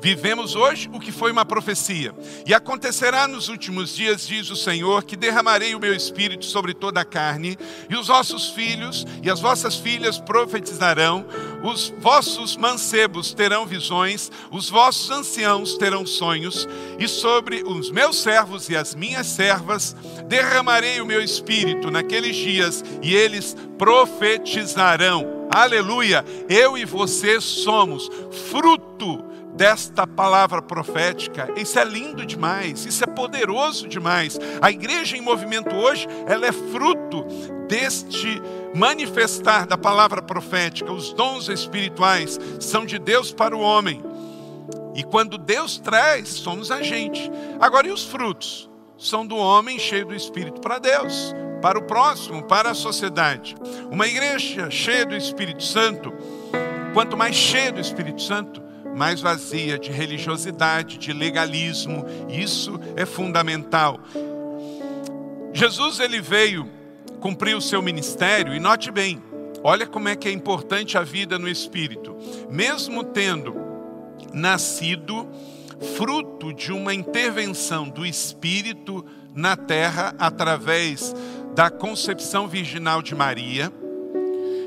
Vivemos 0.00 0.54
hoje 0.54 0.88
o 0.92 1.00
que 1.00 1.10
foi 1.10 1.32
uma 1.32 1.44
profecia. 1.44 2.14
E 2.46 2.54
acontecerá 2.54 3.26
nos 3.26 3.48
últimos 3.48 3.94
dias, 3.94 4.26
diz 4.26 4.48
o 4.48 4.54
Senhor, 4.54 5.02
que 5.02 5.16
derramarei 5.16 5.74
o 5.74 5.80
meu 5.80 5.92
espírito 5.92 6.44
sobre 6.44 6.72
toda 6.72 7.00
a 7.00 7.04
carne, 7.04 7.58
e 7.90 7.96
os 7.96 8.06
vossos 8.06 8.50
filhos 8.50 9.04
e 9.22 9.28
as 9.28 9.40
vossas 9.40 9.74
filhas 9.74 10.18
profetizarão, 10.18 11.26
os 11.64 11.92
vossos 11.98 12.56
mancebos 12.56 13.34
terão 13.34 13.66
visões, 13.66 14.30
os 14.52 14.70
vossos 14.70 15.10
anciãos 15.10 15.76
terão 15.76 16.06
sonhos, 16.06 16.68
e 16.98 17.08
sobre 17.08 17.64
os 17.64 17.90
meus 17.90 18.18
servos 18.22 18.68
e 18.68 18.76
as 18.76 18.94
minhas 18.94 19.26
servas 19.26 19.96
derramarei 20.28 21.00
o 21.00 21.06
meu 21.06 21.20
espírito 21.20 21.90
naqueles 21.90 22.36
dias, 22.36 22.84
e 23.02 23.14
eles 23.14 23.56
profetizarão. 23.76 25.48
Aleluia! 25.50 26.24
Eu 26.48 26.78
e 26.78 26.84
você 26.84 27.40
somos 27.40 28.08
fruto 28.48 29.27
desta 29.58 30.06
palavra 30.06 30.62
profética. 30.62 31.52
Isso 31.56 31.80
é 31.80 31.84
lindo 31.84 32.24
demais, 32.24 32.86
isso 32.86 33.02
é 33.02 33.06
poderoso 33.08 33.88
demais. 33.88 34.38
A 34.62 34.70
igreja 34.70 35.16
em 35.16 35.20
movimento 35.20 35.74
hoje, 35.74 36.06
ela 36.28 36.46
é 36.46 36.52
fruto 36.52 37.26
deste 37.66 38.40
manifestar 38.72 39.66
da 39.66 39.76
palavra 39.76 40.22
profética. 40.22 40.92
Os 40.92 41.12
dons 41.12 41.48
espirituais 41.48 42.38
são 42.60 42.86
de 42.86 43.00
Deus 43.00 43.32
para 43.32 43.54
o 43.54 43.60
homem. 43.60 44.00
E 44.94 45.02
quando 45.02 45.36
Deus 45.36 45.76
traz, 45.76 46.28
somos 46.28 46.70
a 46.70 46.80
gente. 46.80 47.28
Agora, 47.58 47.88
e 47.88 47.90
os 47.90 48.04
frutos? 48.04 48.70
São 48.96 49.26
do 49.26 49.36
homem 49.36 49.76
cheio 49.76 50.06
do 50.06 50.14
Espírito 50.14 50.60
para 50.60 50.78
Deus, 50.78 51.34
para 51.60 51.78
o 51.78 51.82
próximo, 51.82 52.44
para 52.44 52.70
a 52.70 52.74
sociedade. 52.74 53.56
Uma 53.90 54.06
igreja 54.06 54.70
cheia 54.70 55.04
do 55.04 55.16
Espírito 55.16 55.64
Santo, 55.64 56.12
quanto 56.94 57.16
mais 57.16 57.34
cheia 57.34 57.72
do 57.72 57.80
Espírito 57.80 58.22
Santo, 58.22 58.67
mais 58.96 59.20
vazia 59.20 59.78
de 59.78 59.90
religiosidade, 59.90 60.98
de 60.98 61.12
legalismo. 61.12 62.04
Isso 62.28 62.78
é 62.96 63.06
fundamental. 63.06 64.00
Jesus 65.52 66.00
ele 66.00 66.20
veio 66.20 66.68
cumprir 67.20 67.56
o 67.56 67.60
seu 67.60 67.82
ministério 67.82 68.54
e 68.54 68.60
note 68.60 68.90
bem, 68.90 69.22
olha 69.62 69.86
como 69.86 70.08
é 70.08 70.16
que 70.16 70.28
é 70.28 70.32
importante 70.32 70.96
a 70.96 71.02
vida 71.02 71.38
no 71.38 71.48
espírito. 71.48 72.16
Mesmo 72.50 73.02
tendo 73.02 73.56
nascido 74.32 75.28
fruto 75.96 76.52
de 76.52 76.72
uma 76.72 76.94
intervenção 76.94 77.88
do 77.88 78.04
espírito 78.04 79.04
na 79.34 79.56
terra 79.56 80.14
através 80.18 81.14
da 81.54 81.70
concepção 81.70 82.48
virginal 82.48 83.02
de 83.02 83.14
Maria, 83.14 83.72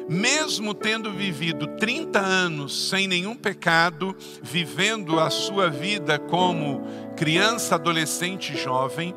mesmo 0.09 0.73
tendo 0.73 1.11
vivido 1.11 1.67
30 1.77 2.19
anos 2.19 2.89
sem 2.89 3.07
nenhum 3.07 3.35
pecado, 3.35 4.15
vivendo 4.41 5.19
a 5.19 5.29
sua 5.29 5.69
vida 5.69 6.19
como 6.19 6.85
criança, 7.15 7.75
adolescente, 7.75 8.57
jovem, 8.57 9.13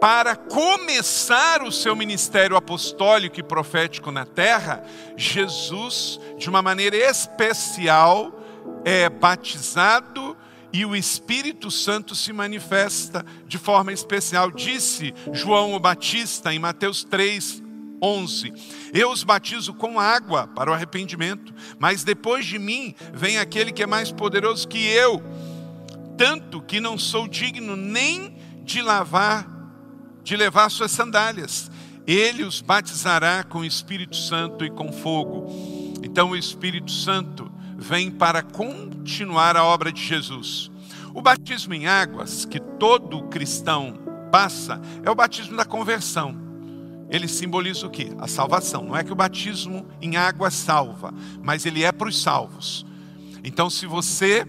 para 0.00 0.36
começar 0.36 1.62
o 1.62 1.72
seu 1.72 1.94
ministério 1.94 2.56
apostólico 2.56 3.40
e 3.40 3.42
profético 3.42 4.10
na 4.10 4.24
terra, 4.24 4.84
Jesus, 5.16 6.18
de 6.36 6.48
uma 6.48 6.62
maneira 6.62 6.96
especial, 6.96 8.40
é 8.84 9.08
batizado 9.08 10.36
e 10.74 10.84
o 10.84 10.96
Espírito 10.96 11.70
Santo 11.70 12.16
se 12.16 12.32
manifesta 12.32 13.24
de 13.46 13.58
forma 13.58 13.92
especial. 13.92 14.50
Disse 14.50 15.14
João 15.32 15.72
o 15.72 15.78
Batista 15.78 16.52
em 16.52 16.58
Mateus 16.58 17.04
3, 17.04 17.62
11. 18.04 18.52
Eu 18.92 19.10
os 19.10 19.24
batizo 19.24 19.72
com 19.72 19.98
água 19.98 20.46
para 20.46 20.70
o 20.70 20.74
arrependimento, 20.74 21.54
mas 21.78 22.04
depois 22.04 22.44
de 22.44 22.58
mim 22.58 22.94
vem 23.12 23.38
aquele 23.38 23.72
que 23.72 23.82
é 23.82 23.86
mais 23.86 24.12
poderoso 24.12 24.68
que 24.68 24.86
eu, 24.86 25.22
tanto 26.18 26.60
que 26.60 26.80
não 26.80 26.98
sou 26.98 27.26
digno 27.26 27.74
nem 27.74 28.36
de 28.62 28.82
lavar, 28.82 29.48
de 30.22 30.36
levar 30.36 30.70
suas 30.70 30.90
sandálias. 30.90 31.70
Ele 32.06 32.44
os 32.44 32.60
batizará 32.60 33.42
com 33.42 33.60
o 33.60 33.64
Espírito 33.64 34.16
Santo 34.16 34.64
e 34.64 34.70
com 34.70 34.92
fogo. 34.92 35.96
Então 36.02 36.30
o 36.30 36.36
Espírito 36.36 36.90
Santo 36.90 37.50
vem 37.78 38.10
para 38.10 38.42
continuar 38.42 39.56
a 39.56 39.64
obra 39.64 39.90
de 39.90 40.04
Jesus. 40.04 40.70
O 41.14 41.22
batismo 41.22 41.72
em 41.72 41.86
águas 41.86 42.44
que 42.44 42.60
todo 42.60 43.22
cristão 43.28 43.98
passa 44.30 44.80
é 45.02 45.10
o 45.10 45.14
batismo 45.14 45.56
da 45.56 45.64
conversão 45.64 46.43
ele 47.10 47.28
simboliza 47.28 47.86
o 47.86 47.90
que? 47.90 48.10
A 48.18 48.26
salvação. 48.26 48.84
Não 48.84 48.96
é 48.96 49.04
que 49.04 49.12
o 49.12 49.16
batismo 49.16 49.86
em 50.00 50.16
água 50.16 50.50
salva, 50.50 51.12
mas 51.42 51.66
ele 51.66 51.82
é 51.82 51.92
para 51.92 52.08
os 52.08 52.20
salvos. 52.20 52.84
Então, 53.42 53.68
se 53.68 53.86
você 53.86 54.46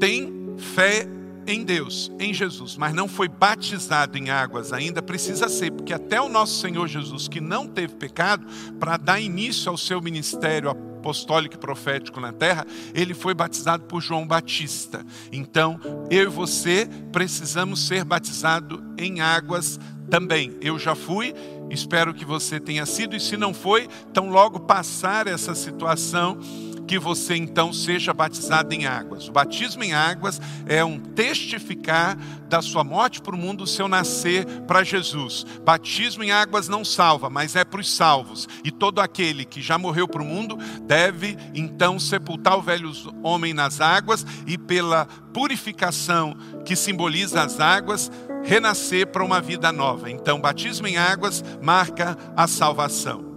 tem 0.00 0.56
fé 0.56 1.06
em 1.46 1.64
Deus, 1.64 2.10
em 2.18 2.32
Jesus, 2.32 2.76
mas 2.76 2.94
não 2.94 3.08
foi 3.08 3.28
batizado 3.28 4.16
em 4.16 4.30
águas 4.30 4.72
ainda, 4.72 5.02
precisa 5.02 5.48
ser, 5.48 5.72
porque 5.72 5.92
até 5.92 6.20
o 6.20 6.28
nosso 6.28 6.60
Senhor 6.60 6.86
Jesus, 6.86 7.28
que 7.28 7.40
não 7.40 7.66
teve 7.66 7.94
pecado, 7.94 8.46
para 8.78 8.96
dar 8.96 9.20
início 9.20 9.70
ao 9.70 9.76
seu 9.76 10.00
ministério 10.00 10.70
apostólico 10.70 11.56
e 11.56 11.58
profético 11.58 12.20
na 12.20 12.32
terra, 12.32 12.64
ele 12.94 13.12
foi 13.12 13.34
batizado 13.34 13.84
por 13.84 14.00
João 14.00 14.26
Batista. 14.26 15.04
Então, 15.32 15.80
eu 16.10 16.22
e 16.22 16.26
você 16.26 16.88
precisamos 17.10 17.86
ser 17.86 18.04
batizados 18.04 18.80
em 18.96 19.20
águas 19.20 19.80
também. 20.12 20.54
Eu 20.60 20.78
já 20.78 20.94
fui, 20.94 21.34
espero 21.70 22.12
que 22.12 22.22
você 22.22 22.60
tenha 22.60 22.84
sido, 22.84 23.16
e 23.16 23.20
se 23.20 23.34
não 23.34 23.54
foi, 23.54 23.88
então 24.10 24.28
logo 24.28 24.60
passar 24.60 25.26
essa 25.26 25.54
situação 25.54 26.38
que 26.86 26.98
você 26.98 27.34
então 27.34 27.72
seja 27.72 28.12
batizado 28.12 28.74
em 28.74 28.84
águas. 28.84 29.26
O 29.26 29.32
batismo 29.32 29.82
em 29.82 29.94
águas 29.94 30.38
é 30.66 30.84
um 30.84 30.98
testificar 30.98 32.18
da 32.46 32.60
sua 32.60 32.84
morte 32.84 33.22
para 33.22 33.34
o 33.34 33.38
mundo, 33.38 33.64
o 33.64 33.66
seu 33.66 33.88
nascer 33.88 34.44
para 34.66 34.84
Jesus. 34.84 35.46
Batismo 35.64 36.22
em 36.22 36.30
águas 36.30 36.68
não 36.68 36.84
salva, 36.84 37.30
mas 37.30 37.56
é 37.56 37.64
para 37.64 37.80
os 37.80 37.90
salvos. 37.90 38.46
E 38.62 38.70
todo 38.70 39.00
aquele 39.00 39.46
que 39.46 39.62
já 39.62 39.78
morreu 39.78 40.06
para 40.06 40.20
o 40.20 40.26
mundo 40.26 40.58
deve 40.82 41.38
então 41.54 41.98
sepultar 41.98 42.58
o 42.58 42.62
velho 42.62 42.92
homem 43.22 43.54
nas 43.54 43.80
águas 43.80 44.26
e 44.46 44.58
pela 44.58 45.06
purificação 45.32 46.36
que 46.66 46.76
simboliza 46.76 47.42
as 47.42 47.58
águas, 47.58 48.10
renascer 48.44 49.06
para 49.06 49.24
uma 49.24 49.40
vida 49.40 49.72
nova. 49.72 50.10
Então, 50.10 50.40
batismo 50.40 50.86
em 50.86 50.96
águas 50.96 51.44
marca 51.60 52.16
a 52.36 52.46
salvação. 52.46 53.32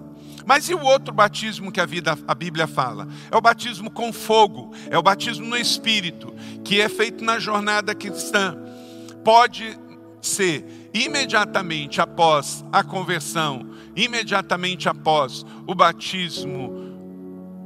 Mas 0.45 0.69
e 0.69 0.75
o 0.75 0.81
outro 0.81 1.13
batismo 1.13 1.71
que 1.71 1.81
a, 1.81 1.85
vida, 1.85 2.17
a 2.27 2.35
Bíblia 2.35 2.67
fala? 2.67 3.07
É 3.31 3.35
o 3.35 3.41
batismo 3.41 3.89
com 3.89 4.13
fogo, 4.13 4.71
é 4.89 4.97
o 4.97 5.01
batismo 5.01 5.45
no 5.45 5.57
Espírito, 5.57 6.33
que 6.63 6.79
é 6.79 6.87
feito 6.87 7.23
na 7.23 7.39
jornada 7.39 7.95
cristã. 7.95 8.55
Pode 9.23 9.77
ser 10.21 10.89
imediatamente 10.93 11.99
após 11.99 12.63
a 12.71 12.83
conversão, 12.83 13.71
imediatamente 13.95 14.87
após 14.87 15.43
o 15.65 15.73
batismo 15.73 16.84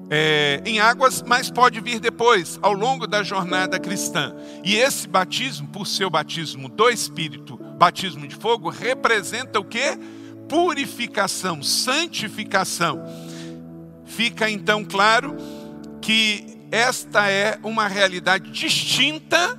é, 0.09 0.61
em 0.65 0.79
águas, 0.79 1.23
mas 1.25 1.51
pode 1.51 1.79
vir 1.79 1.99
depois, 1.99 2.57
ao 2.61 2.73
longo 2.73 3.05
da 3.05 3.23
jornada 3.23 3.79
cristã. 3.79 4.33
E 4.63 4.75
esse 4.75 5.07
batismo, 5.07 5.67
por 5.67 5.85
ser 5.85 6.05
o 6.05 6.09
batismo 6.09 6.67
do 6.67 6.89
Espírito, 6.89 7.57
batismo 7.77 8.27
de 8.27 8.35
fogo, 8.35 8.69
representa 8.69 9.59
o 9.59 9.63
que? 9.63 9.97
purificação, 10.49 11.61
santificação. 11.61 13.05
Fica 14.03 14.49
então 14.49 14.83
claro 14.83 15.37
que 16.01 16.57
esta 16.71 17.29
é 17.29 17.57
uma 17.63 17.87
realidade 17.87 18.51
distinta 18.51 19.57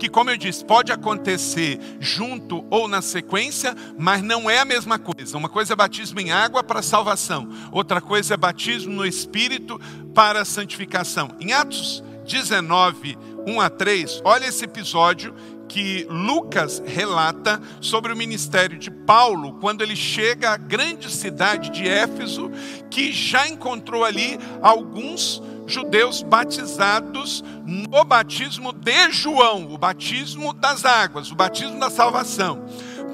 que, 0.00 0.08
como 0.08 0.30
eu 0.30 0.36
disse, 0.38 0.64
pode 0.64 0.90
acontecer 0.90 1.78
junto 2.00 2.64
ou 2.70 2.88
na 2.88 3.02
sequência, 3.02 3.76
mas 3.98 4.22
não 4.22 4.48
é 4.48 4.58
a 4.58 4.64
mesma 4.64 4.98
coisa. 4.98 5.36
Uma 5.36 5.48
coisa 5.48 5.74
é 5.74 5.76
batismo 5.76 6.18
em 6.18 6.32
água 6.32 6.64
para 6.64 6.80
salvação, 6.80 7.46
outra 7.70 8.00
coisa 8.00 8.32
é 8.32 8.36
batismo 8.36 8.94
no 8.94 9.04
Espírito 9.04 9.78
para 10.14 10.44
santificação. 10.46 11.28
Em 11.38 11.52
Atos 11.52 12.02
19, 12.26 13.18
1 13.46 13.60
a 13.60 13.68
3, 13.68 14.22
olha 14.24 14.46
esse 14.46 14.64
episódio 14.64 15.34
que 15.68 16.04
Lucas 16.10 16.82
relata 16.84 17.60
sobre 17.80 18.12
o 18.12 18.16
ministério 18.16 18.78
de 18.78 18.90
Paulo 18.90 19.52
quando 19.60 19.82
ele 19.82 19.94
chega 19.94 20.50
à 20.50 20.56
grande 20.56 21.10
cidade 21.10 21.70
de 21.70 21.86
Éfeso, 21.86 22.50
que 22.90 23.12
já 23.12 23.46
encontrou 23.46 24.04
ali 24.04 24.38
alguns 24.62 25.40
judeus 25.70 26.22
batizados 26.22 27.42
no 27.64 28.04
batismo 28.04 28.72
de 28.72 29.10
João, 29.10 29.72
o 29.72 29.78
batismo 29.78 30.52
das 30.52 30.84
águas, 30.84 31.30
o 31.30 31.34
batismo 31.34 31.78
da 31.78 31.88
salvação. 31.88 32.64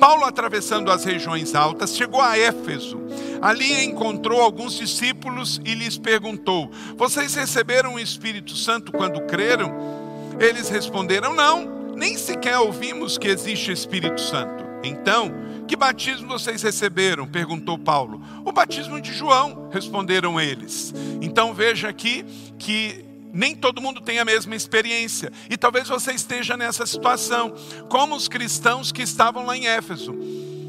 Paulo, 0.00 0.24
atravessando 0.24 0.90
as 0.90 1.04
regiões 1.04 1.54
altas, 1.54 1.96
chegou 1.96 2.20
a 2.20 2.36
Éfeso. 2.36 3.00
Ali 3.40 3.84
encontrou 3.84 4.40
alguns 4.40 4.74
discípulos 4.74 5.60
e 5.64 5.74
lhes 5.74 5.96
perguntou: 5.96 6.70
Vocês 6.96 7.34
receberam 7.34 7.94
o 7.94 8.00
Espírito 8.00 8.54
Santo 8.56 8.92
quando 8.92 9.22
creram? 9.22 9.72
Eles 10.38 10.68
responderam: 10.68 11.34
Não 11.34 11.76
nem 11.96 12.18
sequer 12.18 12.58
ouvimos 12.58 13.16
que 13.16 13.26
existe 13.26 13.72
Espírito 13.72 14.20
Santo. 14.20 14.64
Então, 14.84 15.32
que 15.66 15.76
batismo 15.76 16.28
vocês 16.28 16.62
receberam? 16.62 17.26
perguntou 17.26 17.78
Paulo. 17.78 18.22
O 18.44 18.52
batismo 18.52 19.00
de 19.00 19.12
João, 19.12 19.68
responderam 19.70 20.40
eles. 20.40 20.94
Então 21.20 21.52
veja 21.52 21.88
aqui 21.88 22.24
que 22.58 23.04
nem 23.32 23.54
todo 23.54 23.82
mundo 23.82 24.00
tem 24.00 24.18
a 24.18 24.24
mesma 24.24 24.54
experiência. 24.54 25.30
E 25.50 25.56
talvez 25.56 25.88
você 25.88 26.12
esteja 26.12 26.56
nessa 26.56 26.86
situação, 26.86 27.54
como 27.88 28.14
os 28.14 28.28
cristãos 28.28 28.90
que 28.92 29.02
estavam 29.02 29.44
lá 29.44 29.56
em 29.56 29.66
Éfeso 29.66 30.14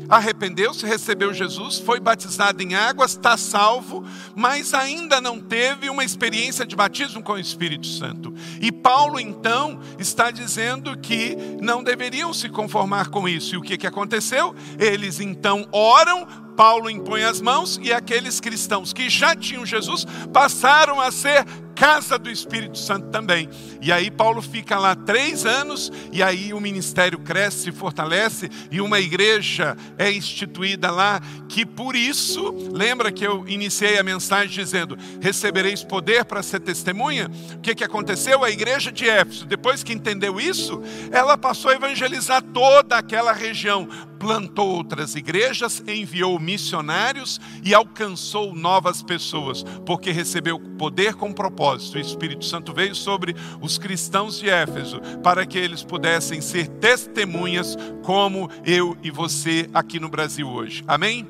arrependeu-se, 0.09 0.85
recebeu 0.85 1.33
Jesus, 1.33 1.79
foi 1.79 1.99
batizado 1.99 2.61
em 2.63 2.75
águas, 2.75 3.11
está 3.11 3.37
salvo, 3.37 4.05
mas 4.35 4.73
ainda 4.73 5.19
não 5.19 5.39
teve 5.39 5.89
uma 5.89 6.03
experiência 6.03 6.65
de 6.65 6.75
batismo 6.75 7.21
com 7.21 7.33
o 7.33 7.39
Espírito 7.39 7.87
Santo. 7.87 8.33
E 8.61 8.71
Paulo 8.71 9.19
então 9.19 9.79
está 9.99 10.31
dizendo 10.31 10.97
que 10.97 11.35
não 11.61 11.83
deveriam 11.83 12.33
se 12.33 12.49
conformar 12.49 13.09
com 13.09 13.27
isso. 13.27 13.55
E 13.55 13.57
o 13.57 13.61
que, 13.61 13.77
que 13.77 13.87
aconteceu? 13.87 14.55
Eles 14.79 15.19
então 15.19 15.67
oram, 15.71 16.25
Paulo 16.55 16.89
impõe 16.89 17.23
as 17.23 17.39
mãos 17.39 17.79
e 17.81 17.93
aqueles 17.93 18.39
cristãos 18.39 18.93
que 18.93 19.09
já 19.09 19.35
tinham 19.35 19.65
Jesus 19.65 20.05
passaram 20.33 20.99
a 20.99 21.11
ser 21.11 21.45
casa 21.77 22.17
do 22.17 22.29
Espírito 22.29 22.77
Santo 22.77 23.09
também. 23.09 23.47
E 23.79 23.91
aí 23.91 24.09
Paulo 24.09 24.41
fica 24.41 24.79
lá 24.79 24.95
três 24.95 25.45
anos, 25.45 25.91
e 26.11 26.23
aí 26.23 26.51
o 26.51 26.59
ministério 26.59 27.19
cresce, 27.19 27.71
fortalece, 27.71 28.49
e 28.71 28.81
uma 28.81 28.99
igreja 28.99 29.77
é 29.97 30.11
instituída 30.11 30.89
lá, 30.89 31.21
que 31.47 31.65
por 31.65 31.95
isso, 31.95 32.51
lembra 32.71 33.11
que 33.11 33.25
eu 33.25 33.47
iniciei 33.47 33.99
a 33.99 34.03
mensagem 34.03 34.49
dizendo: 34.49 34.97
recebereis 35.21 35.83
poder 35.83 36.25
para 36.25 36.41
ser 36.41 36.59
testemunha? 36.59 37.29
O 37.53 37.59
que, 37.59 37.75
que 37.75 37.83
aconteceu? 37.83 38.43
A 38.43 38.49
igreja 38.49 38.91
de 38.91 39.07
Éfeso, 39.07 39.45
depois 39.45 39.83
que 39.83 39.93
entendeu 39.93 40.39
isso, 40.39 40.81
ela 41.11 41.37
passou 41.37 41.69
a 41.69 41.75
evangelizar 41.75 42.41
toda 42.41 42.97
aquela 42.97 43.31
região, 43.31 43.87
plantou 44.27 44.67
outras 44.67 45.15
igrejas, 45.15 45.81
enviou 45.87 46.37
missionários 46.37 47.39
e 47.63 47.73
alcançou 47.73 48.53
novas 48.53 49.01
pessoas, 49.01 49.63
porque 49.85 50.11
recebeu 50.11 50.59
poder 50.59 51.13
com 51.13 51.31
propósito. 51.31 51.95
O 51.95 52.01
Espírito 52.01 52.43
Santo 52.43 52.73
veio 52.73 52.93
sobre 52.93 53.33
os 53.61 53.77
cristãos 53.77 54.37
de 54.37 54.49
Éfeso 54.49 54.99
para 55.23 55.45
que 55.45 55.57
eles 55.57 55.81
pudessem 55.81 56.41
ser 56.41 56.67
testemunhas 56.67 57.77
como 58.03 58.51
eu 58.65 58.97
e 59.01 59.09
você 59.09 59.69
aqui 59.73 59.97
no 59.97 60.09
Brasil 60.09 60.45
hoje. 60.45 60.83
Amém? 60.85 61.25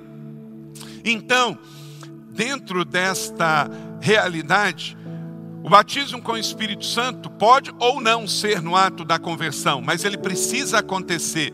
Então, 1.05 1.55
dentro 2.31 2.83
desta 2.83 3.69
realidade, 4.01 4.97
o 5.63 5.69
batismo 5.69 6.19
com 6.19 6.31
o 6.31 6.37
Espírito 6.37 6.83
Santo 6.83 7.29
pode 7.29 7.71
ou 7.77 8.01
não 8.01 8.27
ser 8.27 8.59
no 8.59 8.75
ato 8.75 9.05
da 9.05 9.19
conversão, 9.19 9.83
mas 9.83 10.03
ele 10.03 10.17
precisa 10.17 10.79
acontecer. 10.79 11.53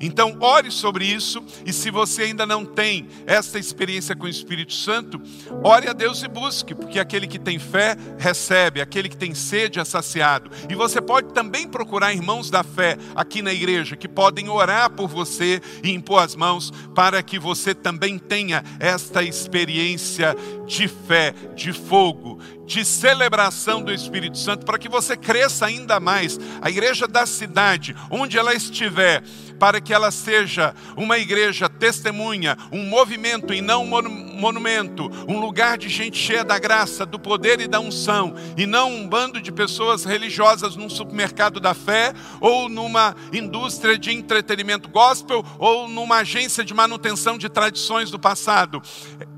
Então, 0.00 0.36
ore 0.40 0.70
sobre 0.70 1.06
isso, 1.06 1.42
e 1.64 1.72
se 1.72 1.90
você 1.90 2.22
ainda 2.22 2.46
não 2.46 2.64
tem 2.64 3.08
esta 3.26 3.58
experiência 3.58 4.14
com 4.14 4.26
o 4.26 4.28
Espírito 4.28 4.72
Santo, 4.72 5.20
ore 5.62 5.88
a 5.88 5.92
Deus 5.92 6.22
e 6.22 6.28
busque, 6.28 6.74
porque 6.74 6.98
aquele 6.98 7.26
que 7.26 7.38
tem 7.38 7.58
fé 7.58 7.96
recebe, 8.18 8.80
aquele 8.80 9.08
que 9.08 9.16
tem 9.16 9.34
sede 9.34 9.78
é 9.78 9.84
saciado. 9.84 10.50
E 10.68 10.74
você 10.74 11.00
pode 11.00 11.32
também 11.32 11.68
procurar 11.68 12.12
irmãos 12.12 12.50
da 12.50 12.62
fé 12.62 12.96
aqui 13.14 13.42
na 13.42 13.52
igreja, 13.52 13.96
que 13.96 14.08
podem 14.08 14.48
orar 14.48 14.90
por 14.90 15.08
você 15.08 15.60
e 15.82 15.90
impor 15.90 16.22
as 16.22 16.34
mãos, 16.34 16.70
para 16.94 17.22
que 17.22 17.38
você 17.38 17.74
também 17.74 18.18
tenha 18.18 18.62
esta 18.78 19.22
experiência 19.22 20.36
de 20.66 20.88
fé, 20.88 21.34
de 21.54 21.72
fogo, 21.72 22.38
de 22.66 22.84
celebração 22.84 23.82
do 23.82 23.92
Espírito 23.92 24.38
Santo, 24.38 24.64
para 24.64 24.78
que 24.78 24.88
você 24.88 25.16
cresça 25.16 25.66
ainda 25.66 26.00
mais. 26.00 26.38
A 26.60 26.70
igreja 26.70 27.06
da 27.06 27.26
cidade, 27.26 27.94
onde 28.10 28.38
ela 28.38 28.54
estiver, 28.54 29.22
para 29.58 29.80
que 29.80 29.92
ela 29.92 30.10
seja 30.10 30.74
uma 30.96 31.18
igreja 31.18 31.68
testemunha, 31.68 32.56
um 32.72 32.84
movimento 32.84 33.52
e 33.52 33.60
não 33.60 33.84
um 33.84 34.34
monumento, 34.38 35.10
um 35.28 35.40
lugar 35.40 35.78
de 35.78 35.88
gente 35.88 36.18
cheia 36.18 36.44
da 36.44 36.58
graça, 36.58 37.06
do 37.06 37.18
poder 37.18 37.60
e 37.60 37.68
da 37.68 37.80
unção, 37.80 38.34
e 38.56 38.66
não 38.66 38.92
um 38.92 39.08
bando 39.08 39.40
de 39.40 39.52
pessoas 39.52 40.04
religiosas 40.04 40.76
num 40.76 40.88
supermercado 40.88 41.60
da 41.60 41.74
fé, 41.74 42.12
ou 42.40 42.68
numa 42.68 43.14
indústria 43.32 43.98
de 43.98 44.12
entretenimento 44.12 44.88
gospel, 44.88 45.44
ou 45.58 45.88
numa 45.88 46.18
agência 46.18 46.64
de 46.64 46.74
manutenção 46.74 47.38
de 47.38 47.48
tradições 47.48 48.10
do 48.10 48.18
passado. 48.18 48.82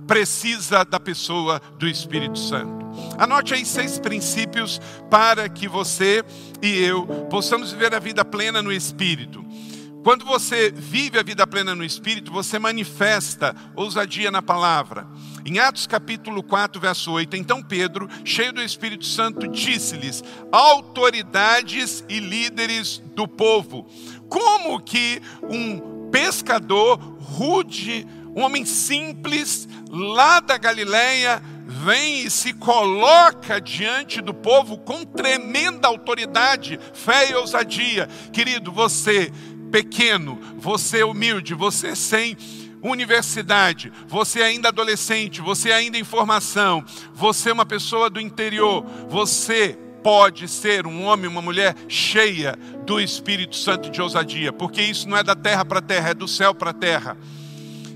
Precisa 0.07 0.85
da 0.85 1.00
pessoa 1.00 1.61
do 1.79 1.87
Espírito 1.87 2.38
Santo. 2.38 2.87
Anote 3.18 3.55
aí 3.55 3.64
seis 3.64 3.98
princípios 3.98 4.81
para 5.11 5.48
que 5.48 5.68
você 5.68 6.24
e 6.62 6.79
eu 6.79 7.07
possamos 7.31 7.72
viver 7.72 7.94
a 7.94 7.98
vida 7.98 8.24
plena 8.24 8.62
no 8.62 8.72
Espírito. 8.72 9.45
Quando 10.07 10.25
você 10.25 10.71
vive 10.71 11.19
a 11.19 11.23
vida 11.25 11.45
plena 11.49 11.75
no 11.75 11.85
Espírito, 11.85 12.31
você 12.31 12.61
manifesta 12.61 13.57
ousadia 13.75 14.31
na 14.31 14.40
palavra. 14.40 15.05
Em 15.45 15.59
Atos 15.59 15.85
capítulo 15.85 16.45
4, 16.45 16.81
verso 16.81 17.11
8, 17.11 17.37
então 17.37 17.61
Pedro, 17.61 18.09
cheio 18.25 18.53
do 18.53 18.62
Espírito 18.62 19.05
Santo, 19.05 19.49
disse-lhes: 19.49 20.23
autoridades 20.53 22.05
e 22.09 22.21
líderes 22.21 23.03
do 23.16 23.27
povo, 23.27 23.85
como 24.29 24.79
que 24.81 25.21
um 25.42 26.09
pescador 26.09 26.99
rude, 27.19 28.07
um 28.33 28.42
homem 28.42 28.64
simples, 28.64 29.69
lá 29.90 30.38
da 30.38 30.57
Galileia, 30.57 31.42
vem 31.66 32.21
e 32.21 32.31
se 32.31 32.53
coloca 32.53 33.61
diante 33.61 34.21
do 34.21 34.33
povo 34.33 34.79
com 34.79 35.05
tremenda 35.05 35.88
autoridade, 35.88 36.79
fé 36.95 37.33
e 37.33 37.35
ousadia. 37.35 38.09
Querido, 38.33 38.71
você 38.71 39.33
pequeno, 39.70 40.38
você 40.57 41.02
humilde, 41.02 41.55
você 41.55 41.94
sem 41.94 42.37
universidade, 42.83 43.92
você 44.07 44.42
ainda 44.42 44.68
adolescente, 44.68 45.40
você 45.40 45.72
ainda 45.72 45.98
em 45.98 46.05
formação, 46.05 46.85
você 47.14 47.50
uma 47.50 47.66
pessoa 47.66 48.09
do 48.09 48.20
interior, 48.20 48.85
você 49.09 49.79
pode 50.02 50.46
ser 50.46 50.87
um 50.87 51.02
homem, 51.05 51.26
uma 51.26 51.42
mulher 51.42 51.74
cheia 51.88 52.57
do 52.85 53.00
Espírito 53.00 53.57
Santo 53.57 53.90
de 53.90 54.00
ousadia, 54.00 54.52
porque 54.52 54.81
isso 54.81 55.09
não 55.09 55.16
é 55.16 55.22
da 55.24 55.35
terra 55.35 55.64
para 55.64 55.81
terra, 55.81 56.11
é 56.11 56.14
do 56.14 56.29
céu 56.29 56.55
para 56.55 56.70
a 56.70 56.74
terra. 56.74 57.16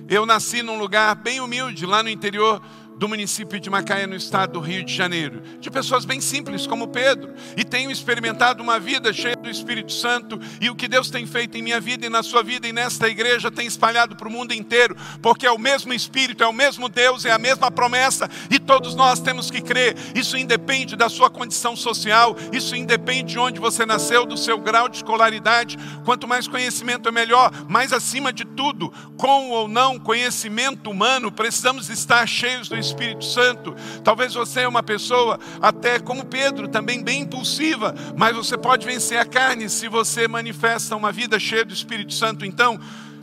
Eu 0.08 0.26
nasci 0.26 0.60
num 0.60 0.76
lugar 0.76 1.14
bem 1.14 1.40
humilde, 1.40 1.86
lá 1.86 2.02
no 2.02 2.08
interior 2.08 2.60
do 3.00 3.08
município 3.08 3.58
de 3.58 3.70
Macaé, 3.70 4.06
no 4.06 4.14
estado 4.14 4.52
do 4.52 4.60
Rio 4.60 4.84
de 4.84 4.94
Janeiro, 4.94 5.40
de 5.58 5.70
pessoas 5.70 6.04
bem 6.04 6.20
simples 6.20 6.66
como 6.66 6.86
Pedro, 6.86 7.32
e 7.56 7.64
tenho 7.64 7.90
experimentado 7.90 8.62
uma 8.62 8.78
vida 8.78 9.10
cheia 9.10 9.34
do 9.34 9.48
Espírito 9.48 9.90
Santo, 9.90 10.38
e 10.60 10.68
o 10.68 10.74
que 10.74 10.86
Deus 10.86 11.08
tem 11.08 11.24
feito 11.24 11.56
em 11.56 11.62
minha 11.62 11.80
vida 11.80 12.04
e 12.04 12.10
na 12.10 12.22
sua 12.22 12.42
vida 12.42 12.68
e 12.68 12.74
nesta 12.74 13.08
igreja 13.08 13.50
tem 13.50 13.66
espalhado 13.66 14.14
para 14.16 14.28
o 14.28 14.30
mundo 14.30 14.52
inteiro, 14.52 14.94
porque 15.22 15.46
é 15.46 15.50
o 15.50 15.58
mesmo 15.58 15.94
Espírito, 15.94 16.44
é 16.44 16.46
o 16.46 16.52
mesmo 16.52 16.90
Deus, 16.90 17.24
é 17.24 17.30
a 17.30 17.38
mesma 17.38 17.70
promessa, 17.70 18.28
e 18.50 18.58
todos 18.58 18.94
nós 18.94 19.18
temos 19.18 19.50
que 19.50 19.62
crer. 19.62 19.96
Isso 20.14 20.36
independe 20.36 20.94
da 20.94 21.08
sua 21.08 21.30
condição 21.30 21.74
social, 21.74 22.36
isso 22.52 22.76
independe 22.76 23.32
de 23.32 23.38
onde 23.38 23.58
você 23.58 23.86
nasceu, 23.86 24.26
do 24.26 24.36
seu 24.36 24.58
grau 24.58 24.90
de 24.90 24.96
escolaridade. 24.96 25.78
Quanto 26.04 26.28
mais 26.28 26.46
conhecimento 26.46 27.08
é 27.08 27.12
melhor, 27.12 27.50
mas 27.66 27.94
acima 27.94 28.30
de 28.30 28.44
tudo, 28.44 28.92
com 29.16 29.48
ou 29.48 29.66
não 29.66 29.98
conhecimento 29.98 30.90
humano, 30.90 31.32
precisamos 31.32 31.88
estar 31.88 32.26
cheios 32.28 32.68
do 32.68 32.76
Espírito 32.76 32.89
Espírito 32.90 33.24
Santo. 33.24 33.74
Talvez 34.04 34.34
você 34.34 34.60
é 34.60 34.68
uma 34.68 34.82
pessoa, 34.82 35.38
até 35.60 35.98
como 35.98 36.24
Pedro, 36.24 36.68
também 36.68 37.02
bem 37.02 37.22
impulsiva, 37.22 37.94
mas 38.16 38.36
você 38.36 38.56
pode 38.56 38.86
vencer 38.86 39.18
a 39.18 39.24
carne 39.24 39.68
se 39.68 39.88
você 39.88 40.28
manifesta 40.28 40.96
uma 40.96 41.12
vida 41.12 41.38
cheia 41.38 41.64
do 41.64 41.72
Espírito 41.72 42.12
Santo. 42.12 42.44
Então, 42.44 42.78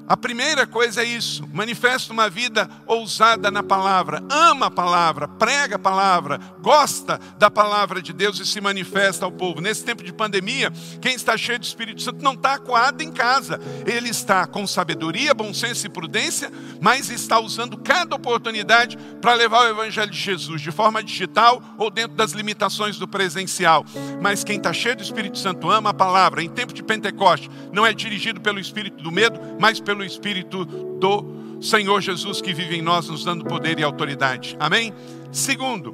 a 0.08 0.16
primeira 0.16 0.66
coisa 0.66 1.02
é 1.02 1.06
isso: 1.06 1.48
manifesta 1.54 2.14
uma 2.14 2.30
vida 2.30 2.70
ousada 2.86 3.52
na 3.52 3.62
palavra, 3.62 4.24
ama 4.30 4.68
a 4.68 4.72
palavra, 4.72 5.28
prega 5.28 5.76
a 5.76 5.80
palavra, 5.80 6.40
gosta 6.62 7.20
da 7.38 7.52
palavra 7.52 8.02
de 8.02 8.14
Deus 8.14 8.40
e 8.40 8.46
se 8.46 8.62
manifesta 8.62 9.26
ao 9.26 9.32
povo. 9.32 9.60
Nesse 9.60 9.84
tempo 9.84 10.04
de 10.04 10.14
pandemia, 10.14 10.72
quem 11.02 11.14
está 11.14 11.36
cheio 11.38 11.60
do 11.60 11.66
Espírito 11.66 12.02
Santo 12.02 12.24
não 12.24 12.34
está 12.34 12.54
acuado 12.54 13.02
em 13.02 13.12
casa, 13.12 13.60
ele 13.86 14.10
está 14.10 14.48
com 14.48 14.66
sabedoria, 14.66 15.34
bom 15.34 15.54
senso 15.54 15.86
e 15.86 15.90
prudência, 15.90 16.52
mas 16.80 17.10
está 17.10 17.40
usando 17.40 17.78
cada 17.78 18.16
oportunidade 18.16 18.98
para 19.22 19.34
levar 19.34 19.66
o 19.66 19.70
Evangelho 19.70 20.12
de 20.12 20.18
Jesus 20.18 20.62
de 20.62 20.72
forma 20.72 21.04
digital 21.04 21.62
ou 21.78 21.90
dentro 21.90 22.16
das 22.16 22.32
limitações 22.32 22.98
do 22.98 23.08
presencial. 23.08 23.86
Mas 24.22 24.44
quem 24.44 24.58
está 24.58 24.72
cheio 24.72 24.96
do 24.96 25.04
Espírito 25.04 25.38
Santo 25.38 25.70
ama 25.70 25.90
a 25.90 25.94
palavra. 25.94 26.42
Em 26.42 26.50
tempo 26.50 26.74
de 26.74 26.84
Pentecoste, 26.84 27.50
não 27.74 27.86
é 27.86 27.94
dirigido 27.94 28.40
pelo 28.40 28.60
espírito 28.60 29.04
do 29.04 29.12
medo, 29.12 29.40
mas 29.60 29.80
pelo 29.80 29.97
pelo 29.98 30.06
Espírito 30.06 30.64
do 30.64 31.60
Senhor 31.60 32.00
Jesus 32.02 32.40
que 32.40 32.54
vive 32.54 32.78
em 32.78 32.82
nós, 32.84 33.10
nos 33.10 33.26
dando 33.26 33.44
poder 33.44 33.80
e 33.80 33.84
autoridade. 33.84 34.56
Amém? 34.60 34.94
Segundo, 35.32 35.92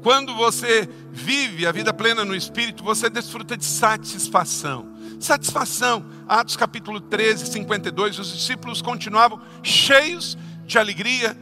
quando 0.00 0.36
você 0.36 0.88
vive 1.10 1.66
a 1.66 1.72
vida 1.72 1.92
plena 1.92 2.24
no 2.24 2.34
Espírito, 2.34 2.84
você 2.84 3.10
desfruta 3.10 3.56
de 3.56 3.64
satisfação. 3.64 4.92
Satisfação. 5.18 6.04
Atos 6.28 6.56
capítulo 6.56 7.00
13, 7.00 7.46
52, 7.46 8.20
os 8.20 8.32
discípulos 8.32 8.80
continuavam 8.80 9.40
cheios 9.64 10.38
de 10.64 10.78
alegria 10.78 11.36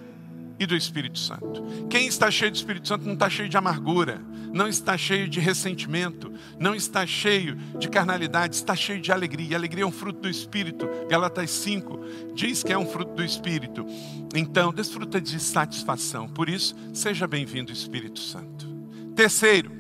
e 0.61 0.67
do 0.67 0.77
Espírito 0.77 1.19
Santo. 1.19 1.65
Quem 1.89 2.07
está 2.07 2.31
cheio 2.31 2.51
do 2.51 2.57
Espírito 2.57 2.87
Santo 2.87 3.07
não 3.07 3.15
está 3.15 3.31
cheio 3.31 3.49
de 3.49 3.57
amargura, 3.57 4.21
não 4.53 4.69
está 4.69 4.99
cheio 4.99 5.27
de 5.27 5.41
ressentimento, 5.41 6.31
não 6.59 6.75
está 6.75 7.07
cheio 7.07 7.57
de 7.79 7.89
carnalidade, 7.89 8.55
está 8.57 8.77
cheio 8.77 9.01
de 9.01 9.11
alegria. 9.11 9.57
alegria 9.57 9.85
é 9.85 9.87
um 9.87 9.93
fruto 9.93 10.21
do 10.21 10.29
Espírito. 10.29 10.87
Galatas 11.09 11.51
5 11.51 12.35
diz 12.35 12.63
que 12.63 12.75
é 12.75 12.79
um 12.79 12.85
fruto 12.85 13.15
do 13.15 13.25
Espírito. 13.25 13.87
Então, 14.35 14.71
desfruta 14.71 15.19
de 15.19 15.41
satisfação. 15.41 16.29
Por 16.29 16.51
isso, 16.51 16.77
seja 16.93 17.27
bem-vindo, 17.27 17.73
Espírito 17.73 18.21
Santo. 18.21 18.69
Terceiro, 19.17 19.80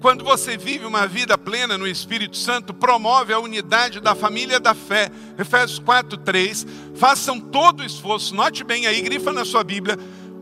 quando 0.00 0.24
você 0.24 0.56
vive 0.56 0.86
uma 0.86 1.06
vida 1.06 1.36
plena 1.36 1.76
no 1.76 1.86
Espírito 1.86 2.36
Santo, 2.36 2.72
promove 2.72 3.32
a 3.32 3.38
unidade 3.38 4.00
da 4.00 4.14
família 4.14 4.60
da 4.60 4.74
fé. 4.74 5.10
Efésios 5.38 5.80
4:3. 5.80 6.66
Façam 6.94 7.40
todo 7.40 7.80
o 7.80 7.84
esforço. 7.84 8.34
Note 8.34 8.62
bem 8.62 8.86
aí, 8.86 9.00
grifa 9.02 9.32
na 9.32 9.44
sua 9.44 9.64
Bíblia 9.64 9.98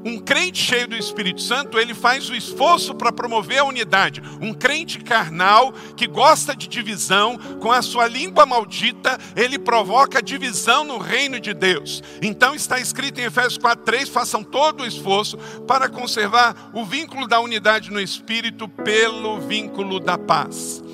um 0.06 0.20
crente 0.20 0.62
cheio 0.62 0.86
do 0.86 0.94
Espírito 0.94 1.42
Santo, 1.42 1.80
ele 1.80 1.92
faz 1.92 2.30
o 2.30 2.34
esforço 2.34 2.94
para 2.94 3.10
promover 3.10 3.58
a 3.58 3.64
unidade. 3.64 4.22
Um 4.40 4.54
crente 4.54 5.00
carnal 5.00 5.72
que 5.96 6.06
gosta 6.06 6.54
de 6.54 6.68
divisão, 6.68 7.36
com 7.60 7.72
a 7.72 7.82
sua 7.82 8.06
língua 8.06 8.46
maldita, 8.46 9.18
ele 9.34 9.58
provoca 9.58 10.22
divisão 10.22 10.84
no 10.84 10.98
reino 10.98 11.40
de 11.40 11.52
Deus. 11.52 12.04
Então 12.22 12.54
está 12.54 12.78
escrito 12.78 13.20
em 13.20 13.24
Efésios 13.24 13.58
4:3, 13.58 14.08
façam 14.08 14.44
todo 14.44 14.84
o 14.84 14.86
esforço 14.86 15.36
para 15.66 15.88
conservar 15.88 16.70
o 16.72 16.84
vínculo 16.84 17.26
da 17.26 17.40
unidade 17.40 17.90
no 17.90 18.00
espírito 18.00 18.68
pelo 18.68 19.40
vínculo 19.40 19.98
da 19.98 20.16
paz. 20.16 20.84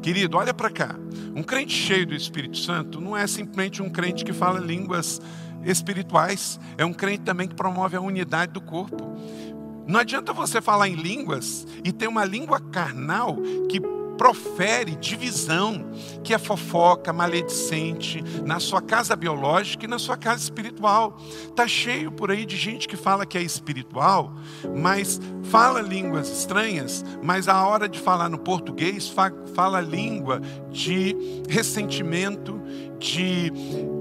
Querido, 0.00 0.36
olha 0.36 0.54
para 0.54 0.70
cá. 0.70 0.96
Um 1.34 1.42
crente 1.42 1.74
cheio 1.74 2.06
do 2.06 2.14
Espírito 2.14 2.58
Santo 2.58 3.00
não 3.00 3.16
é 3.16 3.26
simplesmente 3.26 3.82
um 3.82 3.90
crente 3.90 4.24
que 4.24 4.32
fala 4.32 4.58
línguas 4.58 5.20
espirituais. 5.64 6.58
É 6.76 6.84
um 6.84 6.92
crente 6.92 7.22
também 7.22 7.48
que 7.48 7.54
promove 7.54 7.96
a 7.96 8.00
unidade 8.00 8.52
do 8.52 8.60
corpo. 8.60 9.16
Não 9.86 9.98
adianta 10.00 10.32
você 10.32 10.60
falar 10.60 10.88
em 10.88 10.94
línguas 10.94 11.66
e 11.84 11.92
ter 11.92 12.06
uma 12.06 12.24
língua 12.24 12.60
carnal 12.60 13.36
que 13.68 13.80
profere 14.20 14.96
divisão, 14.96 15.82
que 16.22 16.34
é 16.34 16.38
fofoca, 16.38 17.10
maledicente, 17.10 18.22
na 18.44 18.60
sua 18.60 18.82
casa 18.82 19.16
biológica 19.16 19.86
e 19.86 19.88
na 19.88 19.98
sua 19.98 20.14
casa 20.14 20.42
espiritual. 20.42 21.16
Está 21.48 21.66
cheio 21.66 22.12
por 22.12 22.30
aí 22.30 22.44
de 22.44 22.54
gente 22.54 22.86
que 22.86 22.98
fala 22.98 23.24
que 23.24 23.38
é 23.38 23.42
espiritual, 23.42 24.34
mas 24.76 25.18
fala 25.44 25.80
línguas 25.80 26.28
estranhas, 26.28 27.02
mas 27.22 27.48
a 27.48 27.66
hora 27.66 27.88
de 27.88 27.98
falar 27.98 28.28
no 28.28 28.38
português, 28.38 29.10
fala 29.54 29.80
língua 29.80 30.38
de 30.70 31.16
ressentimento, 31.48 32.60
de 32.98 33.50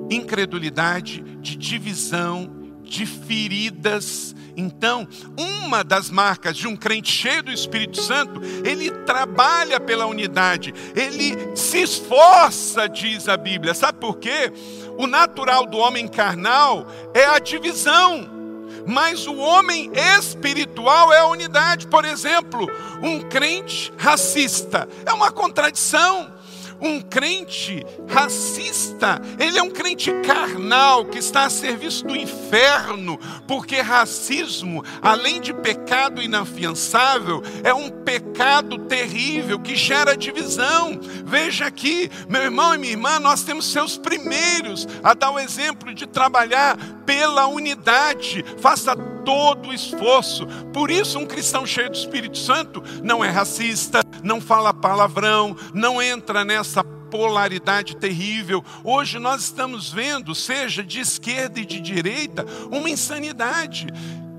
incredulidade, 0.09 1.21
de 1.39 1.55
divisão, 1.55 2.49
de 2.83 3.05
feridas. 3.05 4.35
Então, 4.57 5.07
uma 5.37 5.83
das 5.83 6.09
marcas 6.09 6.57
de 6.57 6.67
um 6.67 6.75
crente 6.75 7.11
cheio 7.11 7.43
do 7.43 7.51
Espírito 7.51 8.01
Santo, 8.01 8.41
ele 8.65 8.91
trabalha 9.05 9.79
pela 9.79 10.05
unidade, 10.05 10.73
ele 10.95 11.55
se 11.55 11.81
esforça, 11.81 12.89
diz 12.89 13.29
a 13.29 13.37
Bíblia. 13.37 13.73
Sabe 13.73 13.99
por 13.99 14.17
quê? 14.17 14.51
O 14.97 15.07
natural 15.07 15.65
do 15.65 15.77
homem 15.77 16.07
carnal 16.07 16.87
é 17.13 17.25
a 17.25 17.39
divisão. 17.39 18.37
Mas 18.85 19.27
o 19.27 19.35
homem 19.35 19.91
espiritual 20.17 21.13
é 21.13 21.19
a 21.19 21.27
unidade. 21.27 21.87
Por 21.87 22.05
exemplo, 22.05 22.67
um 23.03 23.19
crente 23.19 23.93
racista 23.97 24.89
é 25.05 25.13
uma 25.13 25.31
contradição 25.31 26.38
um 26.81 27.01
crente 27.01 27.85
racista, 28.07 29.21
ele 29.37 29.57
é 29.57 29.63
um 29.63 29.69
crente 29.69 30.11
carnal 30.21 31.05
que 31.05 31.17
está 31.17 31.45
a 31.45 31.49
serviço 31.49 32.05
do 32.05 32.15
inferno, 32.15 33.19
porque 33.47 33.81
racismo, 33.81 34.83
além 35.01 35.41
de 35.41 35.53
pecado 35.53 36.21
inafiançável, 36.21 37.41
é 37.63 37.73
um 37.73 37.89
pecado 37.89 38.77
terrível 38.79 39.59
que 39.59 39.75
gera 39.75 40.15
divisão. 40.15 40.99
Veja 41.25 41.65
aqui, 41.65 42.09
meu 42.27 42.41
irmão 42.41 42.73
e 42.73 42.77
minha 42.77 42.93
irmã, 42.93 43.19
nós 43.19 43.43
temos 43.43 43.71
seus 43.71 43.97
primeiros 43.97 44.87
a 45.03 45.13
dar 45.13 45.31
o 45.31 45.39
exemplo 45.39 45.93
de 45.93 46.07
trabalhar 46.07 46.77
pela 47.09 47.47
unidade. 47.47 48.45
Faça 48.59 48.95
todo 48.95 49.69
o 49.69 49.73
esforço. 49.73 50.45
Por 50.71 50.91
isso, 50.91 51.17
um 51.17 51.25
cristão 51.25 51.65
cheio 51.65 51.89
do 51.89 51.97
Espírito 51.97 52.37
Santo 52.37 52.83
não 53.03 53.25
é 53.25 53.29
racista, 53.31 54.01
não 54.23 54.39
fala 54.39 54.71
palavrão, 54.71 55.57
não 55.73 55.99
entra 55.99 56.45
nessa 56.45 56.83
polaridade 56.83 57.97
terrível. 57.97 58.63
Hoje 58.83 59.17
nós 59.17 59.41
estamos 59.41 59.91
vendo, 59.91 60.35
seja 60.35 60.83
de 60.83 60.99
esquerda 60.99 61.59
e 61.59 61.65
de 61.65 61.81
direita, 61.81 62.45
uma 62.69 62.87
insanidade. 62.87 63.87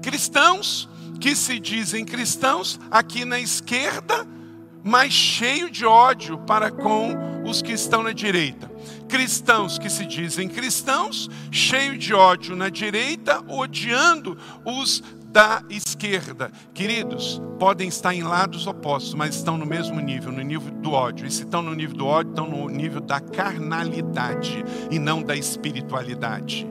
Cristãos 0.00 0.88
que 1.20 1.34
se 1.34 1.58
dizem 1.58 2.04
cristãos 2.04 2.78
aqui 2.88 3.24
na 3.24 3.40
esquerda, 3.40 4.24
mas 4.84 5.12
cheio 5.12 5.68
de 5.68 5.84
ódio 5.84 6.38
para 6.38 6.70
com 6.70 7.16
os 7.44 7.62
que 7.62 7.72
estão 7.72 8.00
na 8.04 8.12
direita. 8.12 8.69
Cristãos 9.08 9.78
que 9.78 9.90
se 9.90 10.06
dizem 10.06 10.48
cristãos, 10.48 11.28
cheio 11.50 11.98
de 11.98 12.14
ódio 12.14 12.54
na 12.54 12.68
direita, 12.68 13.42
odiando 13.48 14.36
os 14.64 15.02
da 15.30 15.62
esquerda. 15.70 16.50
Queridos, 16.74 17.40
podem 17.58 17.88
estar 17.88 18.12
em 18.14 18.22
lados 18.22 18.66
opostos, 18.66 19.14
mas 19.14 19.36
estão 19.36 19.56
no 19.56 19.64
mesmo 19.64 20.00
nível, 20.00 20.32
no 20.32 20.42
nível 20.42 20.72
do 20.72 20.92
ódio. 20.92 21.26
E 21.26 21.30
se 21.30 21.42
estão 21.42 21.62
no 21.62 21.74
nível 21.74 21.96
do 21.96 22.06
ódio, 22.06 22.30
estão 22.30 22.48
no 22.48 22.68
nível 22.68 23.00
da 23.00 23.20
carnalidade 23.20 24.64
e 24.90 24.98
não 24.98 25.22
da 25.22 25.36
espiritualidade. 25.36 26.66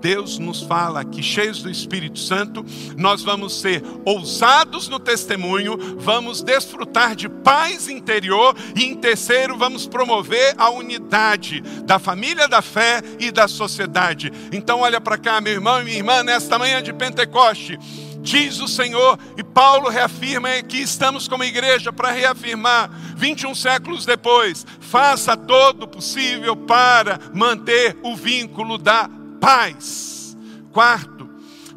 Deus 0.00 0.38
nos 0.38 0.62
fala 0.62 1.04
que, 1.04 1.22
cheios 1.22 1.62
do 1.62 1.70
Espírito 1.70 2.18
Santo, 2.18 2.64
nós 2.96 3.22
vamos 3.22 3.60
ser 3.60 3.82
ousados 4.04 4.88
no 4.88 4.98
testemunho, 4.98 5.96
vamos 5.98 6.42
desfrutar 6.42 7.14
de 7.14 7.28
paz 7.28 7.88
interior 7.88 8.56
e, 8.74 8.84
em 8.84 8.94
terceiro, 8.94 9.56
vamos 9.56 9.86
promover 9.86 10.54
a 10.56 10.70
unidade 10.70 11.60
da 11.84 11.98
família 11.98 12.48
da 12.48 12.62
fé 12.62 13.02
e 13.18 13.30
da 13.30 13.48
sociedade. 13.48 14.32
Então, 14.52 14.80
olha 14.80 15.00
para 15.00 15.18
cá, 15.18 15.40
meu 15.40 15.52
irmão 15.52 15.80
e 15.80 15.84
minha 15.84 15.96
irmã, 15.96 16.22
nesta 16.22 16.58
manhã 16.58 16.82
de 16.82 16.92
Pentecoste. 16.92 17.78
Diz 18.20 18.60
o 18.60 18.68
Senhor, 18.68 19.18
e 19.36 19.44
Paulo 19.44 19.88
reafirma 19.88 20.50
que 20.62 20.78
estamos 20.78 21.28
como 21.28 21.44
igreja 21.44 21.92
para 21.92 22.10
reafirmar, 22.10 22.90
21 23.16 23.54
séculos 23.54 24.04
depois, 24.04 24.66
faça 24.80 25.36
todo 25.36 25.84
o 25.84 25.88
possível 25.88 26.56
para 26.56 27.18
manter 27.32 27.96
o 28.02 28.16
vínculo 28.16 28.76
da 28.76 29.08
paz. 29.40 30.36
Quarto, 30.72 31.28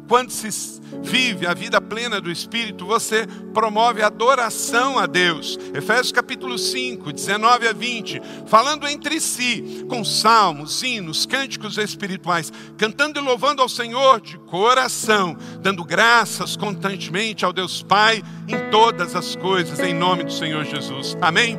Quando 0.08 0.30
se 0.30 0.80
vive 1.02 1.46
a 1.46 1.54
vida 1.54 1.80
plena 1.80 2.20
do 2.20 2.30
Espírito, 2.30 2.84
você 2.84 3.26
promove 3.54 4.02
adoração 4.02 4.98
a 4.98 5.06
Deus. 5.06 5.58
Efésios 5.72 6.12
capítulo 6.12 6.58
5, 6.58 7.10
19 7.12 7.68
a 7.68 7.72
20, 7.72 8.20
falando 8.46 8.86
entre 8.86 9.18
si, 9.20 9.86
com 9.88 10.04
salmos, 10.04 10.82
hinos, 10.82 11.24
cânticos 11.24 11.78
espirituais, 11.78 12.52
cantando 12.76 13.18
e 13.18 13.22
louvando 13.22 13.62
ao 13.62 13.70
Senhor 13.70 14.20
de 14.20 14.36
coração, 14.38 15.34
dando 15.60 15.82
graças 15.82 16.56
constantemente 16.56 17.44
ao 17.44 17.52
Deus 17.52 17.82
Pai 17.82 18.22
em 18.46 18.70
todas 18.70 19.16
as 19.16 19.34
coisas, 19.34 19.80
em 19.80 19.94
nome 19.94 20.24
do 20.24 20.32
Senhor 20.32 20.64
Jesus. 20.64 21.16
Amém? 21.22 21.58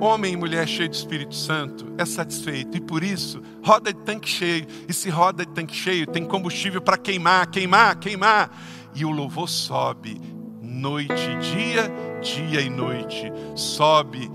Homem 0.00 0.34
e 0.34 0.36
mulher 0.36 0.66
cheio 0.68 0.88
do 0.88 0.94
Espírito 0.94 1.34
Santo 1.34 1.92
é 1.98 2.04
satisfeito 2.04 2.76
e 2.76 2.80
por 2.80 3.02
isso 3.02 3.42
roda 3.64 3.92
de 3.92 3.98
tanque 4.00 4.28
cheio. 4.28 4.66
E 4.88 4.92
se 4.92 5.10
roda 5.10 5.44
de 5.44 5.52
tanque 5.52 5.74
cheio, 5.74 6.06
tem 6.06 6.24
combustível 6.24 6.80
para 6.80 6.96
queimar, 6.96 7.48
queimar, 7.48 7.96
queimar. 7.96 8.50
E 8.94 9.04
o 9.04 9.10
louvor 9.10 9.48
sobe 9.48 10.20
noite 10.62 11.12
e 11.12 11.38
dia, 11.38 11.92
dia 12.20 12.60
e 12.60 12.70
noite. 12.70 13.32
Sobe 13.56 14.30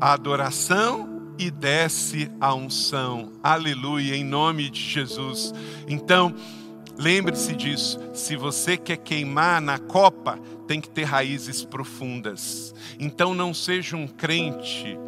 a 0.00 0.12
adoração 0.14 1.34
e 1.38 1.50
desce 1.50 2.30
a 2.40 2.54
unção. 2.54 3.32
Aleluia, 3.42 4.16
em 4.16 4.24
nome 4.24 4.70
de 4.70 4.80
Jesus. 4.80 5.52
Então, 5.86 6.34
lembre-se 6.98 7.54
disso. 7.54 7.98
Se 8.12 8.36
você 8.36 8.76
quer 8.76 8.98
queimar 8.98 9.60
na 9.60 9.78
copa, 9.78 10.38
tem 10.66 10.80
que 10.80 10.88
ter 10.88 11.04
raízes 11.04 11.64
profundas. 11.64 12.74
Então 12.98 13.34
não 13.34 13.52
seja 13.52 13.96
um 13.96 14.06
crente 14.06 14.98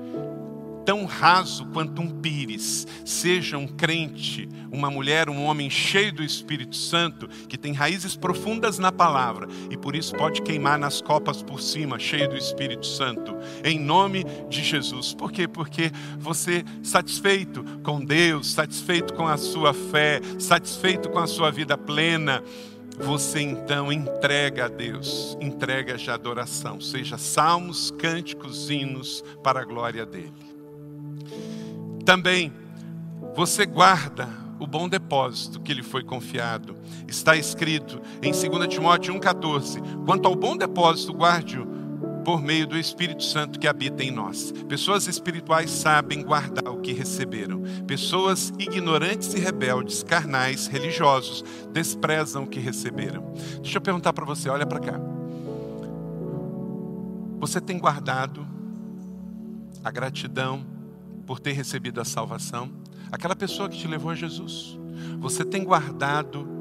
tão 0.87 1.05
raso 1.05 1.67
quanto 1.67 2.01
um 2.01 2.09
pires. 2.09 2.87
Seja 3.05 3.59
um 3.59 3.67
crente, 3.67 4.49
uma 4.71 4.89
mulher, 4.89 5.29
um 5.29 5.45
homem 5.45 5.69
cheio 5.69 6.13
do 6.13 6.23
Espírito 6.23 6.77
Santo, 6.77 7.29
que 7.49 7.59
tem 7.59 7.73
raízes 7.73 8.17
profundas 8.17 8.79
na 8.79 8.93
palavra 8.93 9.49
e 9.69 9.77
por 9.77 9.97
isso 9.97 10.15
pode 10.15 10.41
queimar 10.43 10.79
nas 10.79 11.03
copas 11.03 11.43
por 11.43 11.61
cima, 11.61 11.99
cheio 11.99 12.29
do 12.29 12.37
Espírito 12.37 12.87
Santo, 12.87 13.37
em 13.65 13.79
nome 13.79 14.25
de 14.49 14.63
Jesus. 14.63 15.13
Por 15.13 15.33
quê? 15.33 15.49
Porque 15.49 15.91
você 16.19 16.65
satisfeito 16.83 17.65
com 17.83 18.03
Deus, 18.03 18.53
satisfeito 18.53 19.13
com 19.13 19.27
a 19.27 19.37
sua 19.37 19.75
fé, 19.75 20.21
satisfeito 20.39 21.11
com 21.11 21.19
a 21.19 21.27
sua 21.27 21.51
vida 21.51 21.77
plena, 21.77 22.43
você 22.99 23.41
então 23.41 23.93
entrega 23.93 24.67
a 24.67 24.69
Deus, 24.69 25.37
entrega 25.41 25.97
de 25.97 26.11
adoração, 26.11 26.81
seja 26.81 27.19
salmos, 27.19 27.91
cânticos, 27.91 28.71
hinos 28.71 29.23
para 29.43 29.61
a 29.61 29.65
glória 29.65 30.07
dele. 30.07 30.56
Também 32.07 32.53
você 33.35 33.67
guarda 33.67 34.29
o 34.61 34.67
bom 34.67 34.89
depósito 34.89 35.61
que 35.61 35.75
lhe 35.75 35.83
foi 35.83 36.05
confiado. 36.05 36.77
Está 37.09 37.37
escrito 37.37 38.01
em 38.23 38.31
2 38.31 38.69
Timóteo 38.69 39.13
1,14: 39.15 40.05
quanto 40.07 40.27
ao 40.27 40.37
bom 40.37 40.57
depósito, 40.57 41.13
guarde-o 41.13 41.67
por 42.25 42.41
meio 42.41 42.65
do 42.65 42.79
Espírito 42.79 43.25
Santo 43.25 43.59
que 43.59 43.67
habita 43.67 44.05
em 44.05 44.13
nós. 44.13 44.53
Pessoas 44.69 45.09
espirituais 45.09 45.69
sabem 45.69 46.23
guardar 46.23 46.73
o 46.73 46.81
que 46.81 46.93
receberam. 46.93 47.63
Pessoas 47.89 48.53
ignorantes 48.57 49.35
e 49.35 49.41
rebeldes, 49.41 50.05
carnais, 50.05 50.69
religiosos, 50.69 51.45
desprezam 51.73 52.45
o 52.45 52.47
que 52.47 52.61
receberam. 52.61 53.33
Deixa 53.61 53.79
eu 53.79 53.83
perguntar 53.83 54.13
para 54.13 54.25
você, 54.25 54.49
olha 54.49 54.65
para 54.65 54.79
cá. 54.79 55.01
Você 57.41 57.61
tem 57.61 57.79
guardado 57.79 58.47
a 59.83 59.91
gratidão 59.91 60.76
por 61.27 61.41
ter 61.41 61.53
recebido 61.53 62.01
a 62.01 62.05
salvação? 62.05 62.71
Aquela 63.11 63.37
pessoa 63.37 63.69
que 63.69 63.77
te 63.77 63.89
levou 63.89 64.11
a 64.11 64.15
Jesus. 64.15 64.79
Você 65.19 65.45
tem 65.45 65.65
guardado 65.65 66.56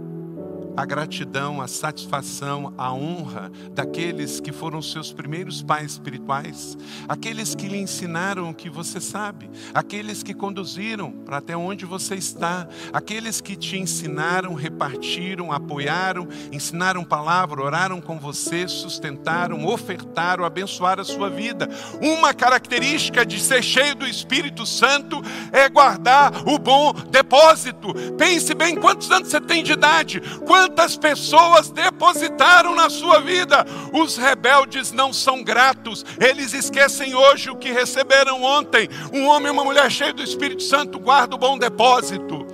a 0.76 0.86
gratidão, 0.86 1.62
a 1.62 1.68
satisfação, 1.68 2.74
a 2.78 2.94
honra 2.94 3.52
daqueles 3.72 4.40
que 4.40 4.52
foram 4.52 4.82
seus 4.82 5.14
primeiros 5.14 5.64
pais 5.64 5.94
espirituais, 5.94 6.78
aqueles 7.08 7.56
que 7.56 7.68
lhe 7.68 7.78
ensinaram 7.78 8.50
o 8.50 8.54
que 8.54 8.70
você 8.70 9.00
sabe, 9.00 9.50
aqueles 9.74 10.22
que 10.22 10.34
conduziram 10.34 11.12
para 11.12 11.38
até 11.38 11.56
onde 11.56 11.86
você 11.86 12.16
está, 12.16 12.68
aqueles 12.92 13.40
que 13.40 13.56
te 13.56 13.78
ensinaram, 13.78 14.54
repartiram, 14.54 15.52
apoiaram, 15.52 16.28
ensinaram 16.52 17.04
palavra, 17.04 17.62
oraram 17.62 18.02
com 18.02 18.20
você, 18.20 18.68
sustentaram, 18.68 19.66
ofertaram, 19.66 20.44
abençoaram 20.44 21.02
a 21.02 21.06
sua 21.06 21.30
vida. 21.30 21.70
Uma 22.02 22.34
característica 22.34 23.26
de 23.26 23.40
ser 23.40 23.64
cheio 23.64 23.96
do 23.96 24.08
Espírito 24.08 24.66
Santo 24.66 25.22
é 25.52 25.70
guardar 25.70 26.48
o 26.48 26.58
bom 26.58 26.94
depósito. 26.94 27.94
Pense 28.18 28.54
bem 28.54 28.76
quantos 28.76 29.10
anos 29.12 29.30
você 29.30 29.40
tem 29.40 29.64
de 29.64 29.74
idade, 29.74 30.22
quantos 30.46 30.65
Quantas 30.66 30.98
pessoas 30.98 31.70
depositaram 31.70 32.74
na 32.74 32.90
sua 32.90 33.20
vida? 33.20 33.64
Os 33.94 34.18
rebeldes 34.18 34.92
não 34.92 35.14
são 35.14 35.44
gratos, 35.44 36.04
eles 36.20 36.56
esquecem 36.56 37.14
hoje 37.14 37.52
o 37.52 37.56
que 37.56 37.72
receberam 37.72 38.42
ontem. 38.42 38.90
Um 39.14 39.28
homem 39.28 39.50
e 39.50 39.52
uma 39.52 39.64
mulher 39.64 39.92
cheios 39.92 40.16
do 40.16 40.24
Espírito 40.24 40.64
Santo 40.64 40.98
guarda 40.98 41.36
o 41.36 41.38
bom 41.38 41.56
depósito 41.56 42.45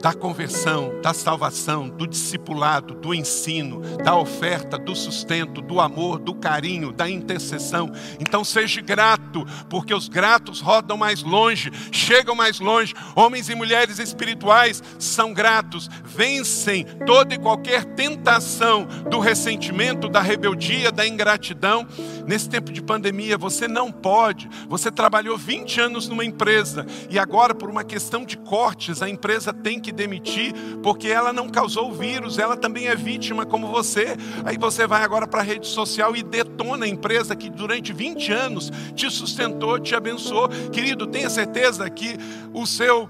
da 0.00 0.12
conversão, 0.12 1.00
da 1.02 1.12
salvação, 1.12 1.88
do 1.88 2.06
discipulado, 2.06 2.94
do 2.94 3.12
ensino, 3.12 3.80
da 3.98 4.16
oferta, 4.16 4.78
do 4.78 4.94
sustento, 4.94 5.60
do 5.60 5.80
amor, 5.80 6.18
do 6.18 6.34
carinho, 6.34 6.92
da 6.92 7.08
intercessão. 7.08 7.90
Então 8.20 8.44
seja 8.44 8.80
grato, 8.80 9.44
porque 9.68 9.92
os 9.92 10.08
gratos 10.08 10.60
rodam 10.60 10.96
mais 10.96 11.22
longe, 11.22 11.70
chegam 11.90 12.34
mais 12.34 12.60
longe. 12.60 12.94
Homens 13.14 13.48
e 13.48 13.54
mulheres 13.54 13.98
espirituais 13.98 14.82
são 14.98 15.32
gratos, 15.32 15.88
vencem 16.04 16.84
toda 17.06 17.34
e 17.34 17.38
qualquer 17.38 17.84
tentação 17.84 18.86
do 19.10 19.18
ressentimento, 19.18 20.08
da 20.08 20.20
rebeldia, 20.20 20.92
da 20.92 21.06
ingratidão. 21.06 21.86
Nesse 22.26 22.48
tempo 22.48 22.72
de 22.72 22.82
pandemia, 22.82 23.36
você 23.36 23.66
não 23.66 23.90
pode. 23.90 24.48
Você 24.68 24.90
trabalhou 24.90 25.36
20 25.36 25.80
anos 25.80 26.08
numa 26.08 26.24
empresa 26.24 26.86
e 27.10 27.18
agora, 27.18 27.54
por 27.54 27.68
uma 27.68 27.84
questão 27.84 28.24
de 28.24 28.36
cortes, 28.36 29.02
a 29.02 29.08
empresa 29.08 29.52
tem 29.52 29.80
que 29.80 29.87
que 29.88 29.92
demitir, 29.92 30.54
porque 30.82 31.08
ela 31.08 31.32
não 31.32 31.48
causou 31.48 31.90
o 31.90 31.94
vírus, 31.94 32.38
ela 32.38 32.56
também 32.56 32.88
é 32.88 32.94
vítima 32.94 33.46
como 33.46 33.68
você. 33.68 34.16
Aí 34.44 34.58
você 34.58 34.86
vai 34.86 35.02
agora 35.02 35.26
para 35.26 35.40
a 35.40 35.44
rede 35.44 35.66
social 35.66 36.14
e 36.14 36.22
detona 36.22 36.84
a 36.84 36.88
empresa 36.88 37.34
que 37.34 37.48
durante 37.48 37.92
20 37.92 38.32
anos 38.32 38.70
te 38.94 39.10
sustentou, 39.10 39.78
te 39.78 39.94
abençoou. 39.94 40.48
Querido, 40.70 41.06
tenha 41.06 41.30
certeza 41.30 41.88
que 41.88 42.16
o 42.52 42.66
seu 42.66 43.08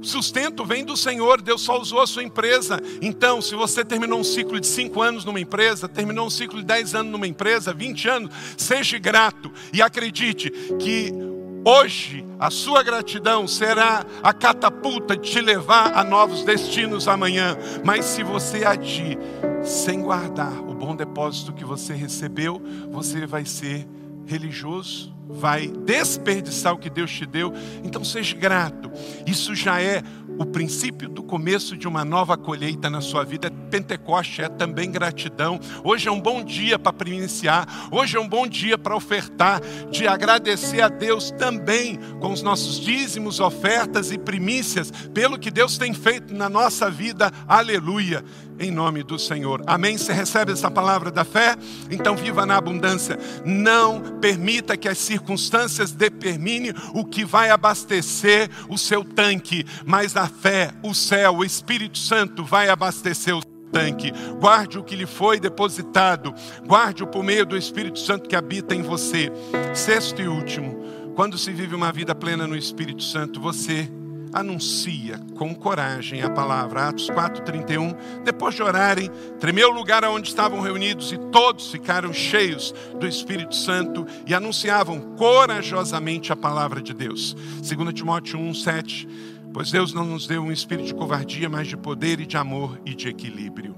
sustento 0.00 0.64
vem 0.64 0.84
do 0.84 0.96
Senhor, 0.96 1.40
Deus 1.40 1.62
só 1.62 1.80
usou 1.80 2.00
a 2.00 2.06
sua 2.06 2.22
empresa. 2.22 2.80
Então, 3.00 3.40
se 3.40 3.54
você 3.54 3.84
terminou 3.84 4.18
um 4.20 4.24
ciclo 4.24 4.60
de 4.60 4.66
5 4.66 5.00
anos 5.00 5.24
numa 5.24 5.40
empresa, 5.40 5.88
terminou 5.88 6.26
um 6.26 6.30
ciclo 6.30 6.60
de 6.60 6.66
10 6.66 6.94
anos 6.94 7.12
numa 7.12 7.26
empresa, 7.26 7.72
20 7.72 8.08
anos, 8.08 8.34
seja 8.56 8.98
grato 8.98 9.50
e 9.72 9.80
acredite 9.82 10.50
que 10.78 11.33
Hoje, 11.66 12.26
a 12.38 12.50
sua 12.50 12.82
gratidão 12.82 13.48
será 13.48 14.04
a 14.22 14.34
catapulta 14.34 15.16
de 15.16 15.30
te 15.30 15.40
levar 15.40 15.96
a 15.96 16.04
novos 16.04 16.44
destinos 16.44 17.08
amanhã. 17.08 17.56
Mas 17.82 18.04
se 18.04 18.22
você 18.22 18.66
agir 18.66 19.18
sem 19.62 20.02
guardar 20.02 20.52
o 20.52 20.74
bom 20.74 20.94
depósito 20.94 21.54
que 21.54 21.64
você 21.64 21.94
recebeu, 21.94 22.60
você 22.90 23.26
vai 23.26 23.46
ser 23.46 23.88
religioso, 24.26 25.13
vai 25.28 25.68
desperdiçar 25.68 26.72
o 26.72 26.78
que 26.78 26.90
Deus 26.90 27.10
te 27.10 27.26
deu. 27.26 27.52
Então 27.82 28.04
seja 28.04 28.36
grato. 28.36 28.90
Isso 29.26 29.54
já 29.54 29.80
é 29.80 30.02
o 30.38 30.44
princípio 30.44 31.08
do 31.08 31.22
começo 31.22 31.76
de 31.76 31.86
uma 31.86 32.04
nova 32.04 32.36
colheita 32.36 32.90
na 32.90 33.00
sua 33.00 33.24
vida. 33.24 33.50
Pentecoste 33.70 34.42
é 34.42 34.48
também 34.48 34.90
gratidão. 34.90 35.60
Hoje 35.82 36.08
é 36.08 36.12
um 36.12 36.20
bom 36.20 36.42
dia 36.42 36.78
para 36.78 37.08
iniciar, 37.08 37.88
hoje 37.90 38.16
é 38.16 38.20
um 38.20 38.28
bom 38.28 38.46
dia 38.46 38.76
para 38.76 38.96
ofertar, 38.96 39.60
de 39.90 40.06
agradecer 40.06 40.80
a 40.80 40.88
Deus 40.88 41.30
também 41.30 41.98
com 42.20 42.32
os 42.32 42.42
nossos 42.42 42.80
dízimos, 42.80 43.40
ofertas 43.40 44.10
e 44.10 44.18
primícias, 44.18 44.90
pelo 45.12 45.38
que 45.38 45.50
Deus 45.50 45.78
tem 45.78 45.92
feito 45.92 46.34
na 46.34 46.48
nossa 46.48 46.90
vida. 46.90 47.30
Aleluia 47.46 48.24
em 48.58 48.70
nome 48.70 49.02
do 49.02 49.18
Senhor. 49.18 49.62
Amém? 49.66 49.98
Você 49.98 50.12
recebe 50.12 50.52
essa 50.52 50.70
palavra 50.70 51.10
da 51.10 51.24
fé? 51.24 51.56
Então 51.90 52.16
viva 52.16 52.46
na 52.46 52.56
abundância. 52.56 53.18
Não 53.44 54.00
permita 54.20 54.76
que 54.76 54.88
as 54.88 54.98
circunstâncias 55.14 55.92
determinem 55.92 56.74
o 56.92 57.04
que 57.04 57.24
vai 57.24 57.50
abastecer 57.50 58.50
o 58.68 58.76
seu 58.76 59.04
tanque, 59.04 59.64
mas 59.86 60.16
a 60.16 60.26
fé, 60.26 60.72
o 60.82 60.92
céu, 60.92 61.36
o 61.36 61.44
Espírito 61.44 61.98
Santo 61.98 62.44
vai 62.44 62.68
abastecer 62.68 63.36
o 63.36 63.44
tanque. 63.72 64.12
Guarde 64.40 64.78
o 64.78 64.82
que 64.82 64.96
lhe 64.96 65.06
foi 65.06 65.38
depositado. 65.38 66.34
Guarde-o 66.66 67.06
por 67.06 67.22
meio 67.22 67.46
do 67.46 67.56
Espírito 67.56 67.98
Santo 67.98 68.28
que 68.28 68.36
habita 68.36 68.74
em 68.74 68.82
você. 68.82 69.30
Sexto 69.72 70.20
e 70.20 70.26
último, 70.26 70.82
quando 71.14 71.38
se 71.38 71.52
vive 71.52 71.74
uma 71.74 71.92
vida 71.92 72.14
plena 72.14 72.46
no 72.46 72.56
Espírito 72.56 73.02
Santo, 73.02 73.40
você 73.40 73.88
anuncia 74.34 75.20
com 75.36 75.54
coragem 75.54 76.22
a 76.22 76.28
palavra. 76.28 76.88
Atos 76.88 77.08
4:31. 77.08 77.94
Depois 78.24 78.54
de 78.54 78.62
orarem, 78.62 79.08
tremeu 79.38 79.70
o 79.70 79.74
lugar 79.74 80.04
onde 80.04 80.28
estavam 80.28 80.60
reunidos 80.60 81.12
e 81.12 81.18
todos 81.30 81.70
ficaram 81.70 82.12
cheios 82.12 82.74
do 82.98 83.06
Espírito 83.06 83.54
Santo 83.54 84.04
e 84.26 84.34
anunciavam 84.34 85.00
corajosamente 85.16 86.32
a 86.32 86.36
palavra 86.36 86.82
de 86.82 86.92
Deus. 86.92 87.36
2 87.62 87.94
Timóteo 87.94 88.38
1:7 88.38 89.08
Pois 89.52 89.70
Deus 89.70 89.94
não 89.94 90.04
nos 90.04 90.26
deu 90.26 90.42
um 90.42 90.50
espírito 90.50 90.88
de 90.88 90.94
covardia, 90.94 91.48
mas 91.48 91.68
de 91.68 91.76
poder 91.76 92.18
e 92.18 92.26
de 92.26 92.36
amor 92.36 92.80
e 92.84 92.92
de 92.92 93.08
equilíbrio. 93.08 93.76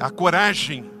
A 0.00 0.08
coragem 0.08 0.97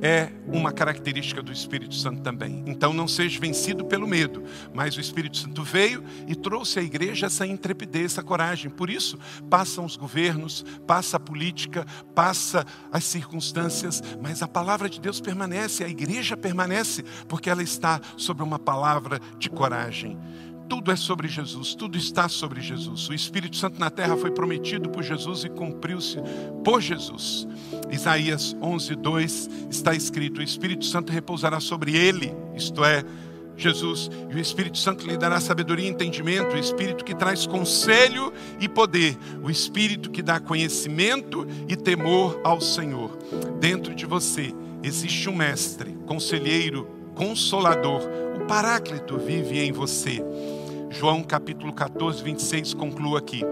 é 0.00 0.30
uma 0.46 0.72
característica 0.72 1.42
do 1.42 1.52
Espírito 1.52 1.94
Santo 1.94 2.22
também. 2.22 2.62
Então 2.66 2.92
não 2.92 3.08
seja 3.08 3.40
vencido 3.40 3.84
pelo 3.84 4.06
medo, 4.06 4.42
mas 4.74 4.96
o 4.96 5.00
Espírito 5.00 5.36
Santo 5.36 5.62
veio 5.62 6.04
e 6.26 6.34
trouxe 6.34 6.78
à 6.78 6.82
igreja 6.82 7.26
essa 7.26 7.46
intrepidez, 7.46 8.12
essa 8.12 8.22
coragem. 8.22 8.70
Por 8.70 8.90
isso, 8.90 9.18
passam 9.48 9.84
os 9.84 9.96
governos, 9.96 10.64
passa 10.86 11.16
a 11.16 11.20
política, 11.20 11.86
passa 12.14 12.64
as 12.92 13.04
circunstâncias, 13.04 14.02
mas 14.20 14.42
a 14.42 14.48
palavra 14.48 14.88
de 14.88 15.00
Deus 15.00 15.20
permanece, 15.20 15.84
a 15.84 15.88
igreja 15.88 16.36
permanece, 16.36 17.02
porque 17.28 17.50
ela 17.50 17.62
está 17.62 18.00
sobre 18.16 18.42
uma 18.42 18.58
palavra 18.58 19.20
de 19.38 19.48
coragem. 19.48 20.18
Tudo 20.68 20.90
é 20.90 20.96
sobre 20.96 21.28
Jesus, 21.28 21.74
tudo 21.74 21.96
está 21.96 22.28
sobre 22.28 22.60
Jesus. 22.60 23.08
O 23.08 23.14
Espírito 23.14 23.56
Santo 23.56 23.78
na 23.78 23.88
terra 23.88 24.16
foi 24.16 24.30
prometido 24.30 24.88
por 24.88 25.02
Jesus 25.02 25.44
e 25.44 25.48
cumpriu-se 25.48 26.18
por 26.64 26.80
Jesus. 26.80 27.46
Isaías 27.90 28.56
11, 28.60 28.96
2 28.96 29.50
está 29.70 29.94
escrito: 29.94 30.40
O 30.40 30.42
Espírito 30.42 30.84
Santo 30.84 31.12
repousará 31.12 31.60
sobre 31.60 31.96
ele, 31.96 32.34
isto 32.56 32.84
é, 32.84 33.04
Jesus, 33.56 34.10
e 34.30 34.34
o 34.34 34.38
Espírito 34.38 34.76
Santo 34.76 35.06
lhe 35.06 35.16
dará 35.16 35.40
sabedoria 35.40 35.86
e 35.86 35.90
entendimento, 35.90 36.54
o 36.54 36.58
Espírito 36.58 37.04
que 37.04 37.14
traz 37.14 37.46
conselho 37.46 38.32
e 38.60 38.68
poder, 38.68 39.16
o 39.42 39.50
Espírito 39.50 40.10
que 40.10 40.20
dá 40.20 40.38
conhecimento 40.38 41.46
e 41.68 41.74
temor 41.74 42.40
ao 42.44 42.60
Senhor. 42.60 43.16
Dentro 43.58 43.94
de 43.94 44.04
você 44.04 44.52
existe 44.82 45.28
um 45.28 45.34
mestre, 45.34 45.96
conselheiro, 46.06 46.95
consolador, 47.16 48.02
o 48.36 48.46
Paráclito 48.46 49.18
vive 49.18 49.58
em 49.58 49.72
você. 49.72 50.22
João 50.90 51.24
capítulo 51.24 51.72
14, 51.72 52.22
26 52.22 52.74
conclua 52.74 53.18
aqui. 53.18 53.42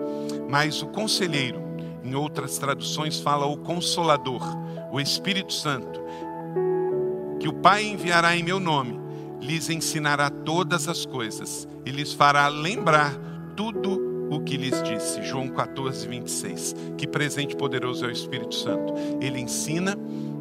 Mas 0.49 0.83
o 0.83 0.87
conselheiro, 0.87 1.61
em 2.05 2.15
outras 2.15 2.59
traduções, 2.59 3.19
fala 3.19 3.47
o 3.47 3.57
consolador, 3.57 4.43
o 4.93 5.01
Espírito 5.01 5.53
Santo, 5.53 6.01
que 7.41 7.49
o 7.49 7.55
Pai 7.55 7.85
enviará 7.85 8.37
em 8.37 8.43
meu 8.43 8.61
nome, 8.61 9.01
lhes 9.41 9.71
ensinará 9.71 10.29
todas 10.31 10.87
as 10.87 11.05
coisas 11.07 11.67
e 11.85 11.91
lhes 11.91 12.13
fará 12.13 12.49
lembrar 12.49 13.15
tudo 13.57 14.29
o 14.31 14.41
que 14.41 14.57
lhes 14.57 14.83
disse. 14.83 15.23
João 15.23 15.49
14, 15.49 16.07
26. 16.07 16.77
Que 16.99 17.07
presente 17.07 17.57
poderoso 17.57 18.05
é 18.05 18.09
o 18.09 18.13
Espírito 18.13 18.55
Santo. 18.55 18.93
Ele 19.21 19.41
ensina, 19.41 19.97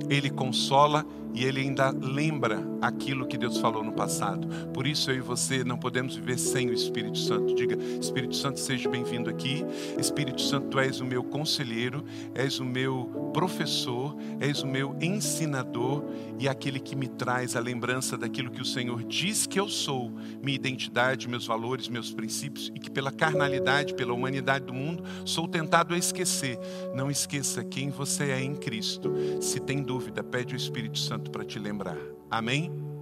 ele 0.10 0.30
consola 0.30 1.06
e 1.34 1.46
ele 1.46 1.62
ainda 1.62 1.90
lembra 1.90 2.64
aquilo 2.82 3.26
que 3.26 3.38
Deus 3.38 3.58
falou 3.58 3.84
no 3.84 3.92
passado. 3.92 4.48
Por 4.74 4.86
isso 4.86 5.10
eu 5.10 5.18
e 5.18 5.22
você 5.22 5.64
não 5.64 5.78
podemos 5.78 6.16
viver 6.16 6.38
sem 6.38 6.70
o 6.70 6.74
Espírito 6.74 7.18
Santo. 7.18 7.56
Diga, 7.56 7.76
Espírito 8.00 8.36
Santo, 8.36 8.60
seja 8.60 8.88
bem-vindo 8.88 9.30
aqui. 9.30 9.66
Espírito 9.98 10.42
Santo, 10.42 10.68
tu 10.68 10.80
és 10.80 11.00
o 11.00 11.06
meu 11.06 11.24
conselheiro, 11.24 12.04
és 12.36 12.60
o 12.60 12.66
meu 12.66 13.32
professor, 13.34 14.16
és 14.40 14.62
o 14.62 14.68
meu 14.68 14.96
ensinador 15.02 16.04
e 16.38 16.48
aquele 16.48 16.80
que 16.80 16.96
me 16.96 17.08
traz 17.08 17.56
a 17.56 17.60
lembrança 17.60 18.16
daquilo 18.16 18.52
que 18.52 18.62
o 18.62 18.66
Senhor 18.66 19.04
diz 19.04 19.48
que 19.48 19.60
eu 19.60 19.68
sou, 19.68 20.12
minha 20.42 20.56
identidade, 20.56 21.28
meus 21.28 21.48
valores, 21.48 21.88
meus 21.88 22.14
princípios 22.14 22.72
e 22.76 22.80
que 22.80 22.92
pela 22.92 23.12
carnalidade, 23.12 23.96
pela 23.96 24.14
humanidade 24.14 24.66
do 24.66 24.74
mundo, 24.74 25.04
sou 25.26 25.48
tentado 25.48 25.96
a 25.96 25.98
esquecer. 25.98 26.60
Não 26.94 27.10
esqueça 27.10 27.64
quem 27.64 27.90
você 27.90 28.26
é 28.26 28.42
em 28.42 28.56
Cristo. 28.56 29.12
Se 29.42 29.60
tem 29.60 29.82
dúvida, 29.82 30.24
pede 30.24 30.54
o 30.54 30.58
Espírito 30.58 31.00
Santo 31.00 31.23
para 31.30 31.46
te 31.46 31.60
lembrar. 31.60 31.98
Amém? 32.30 32.93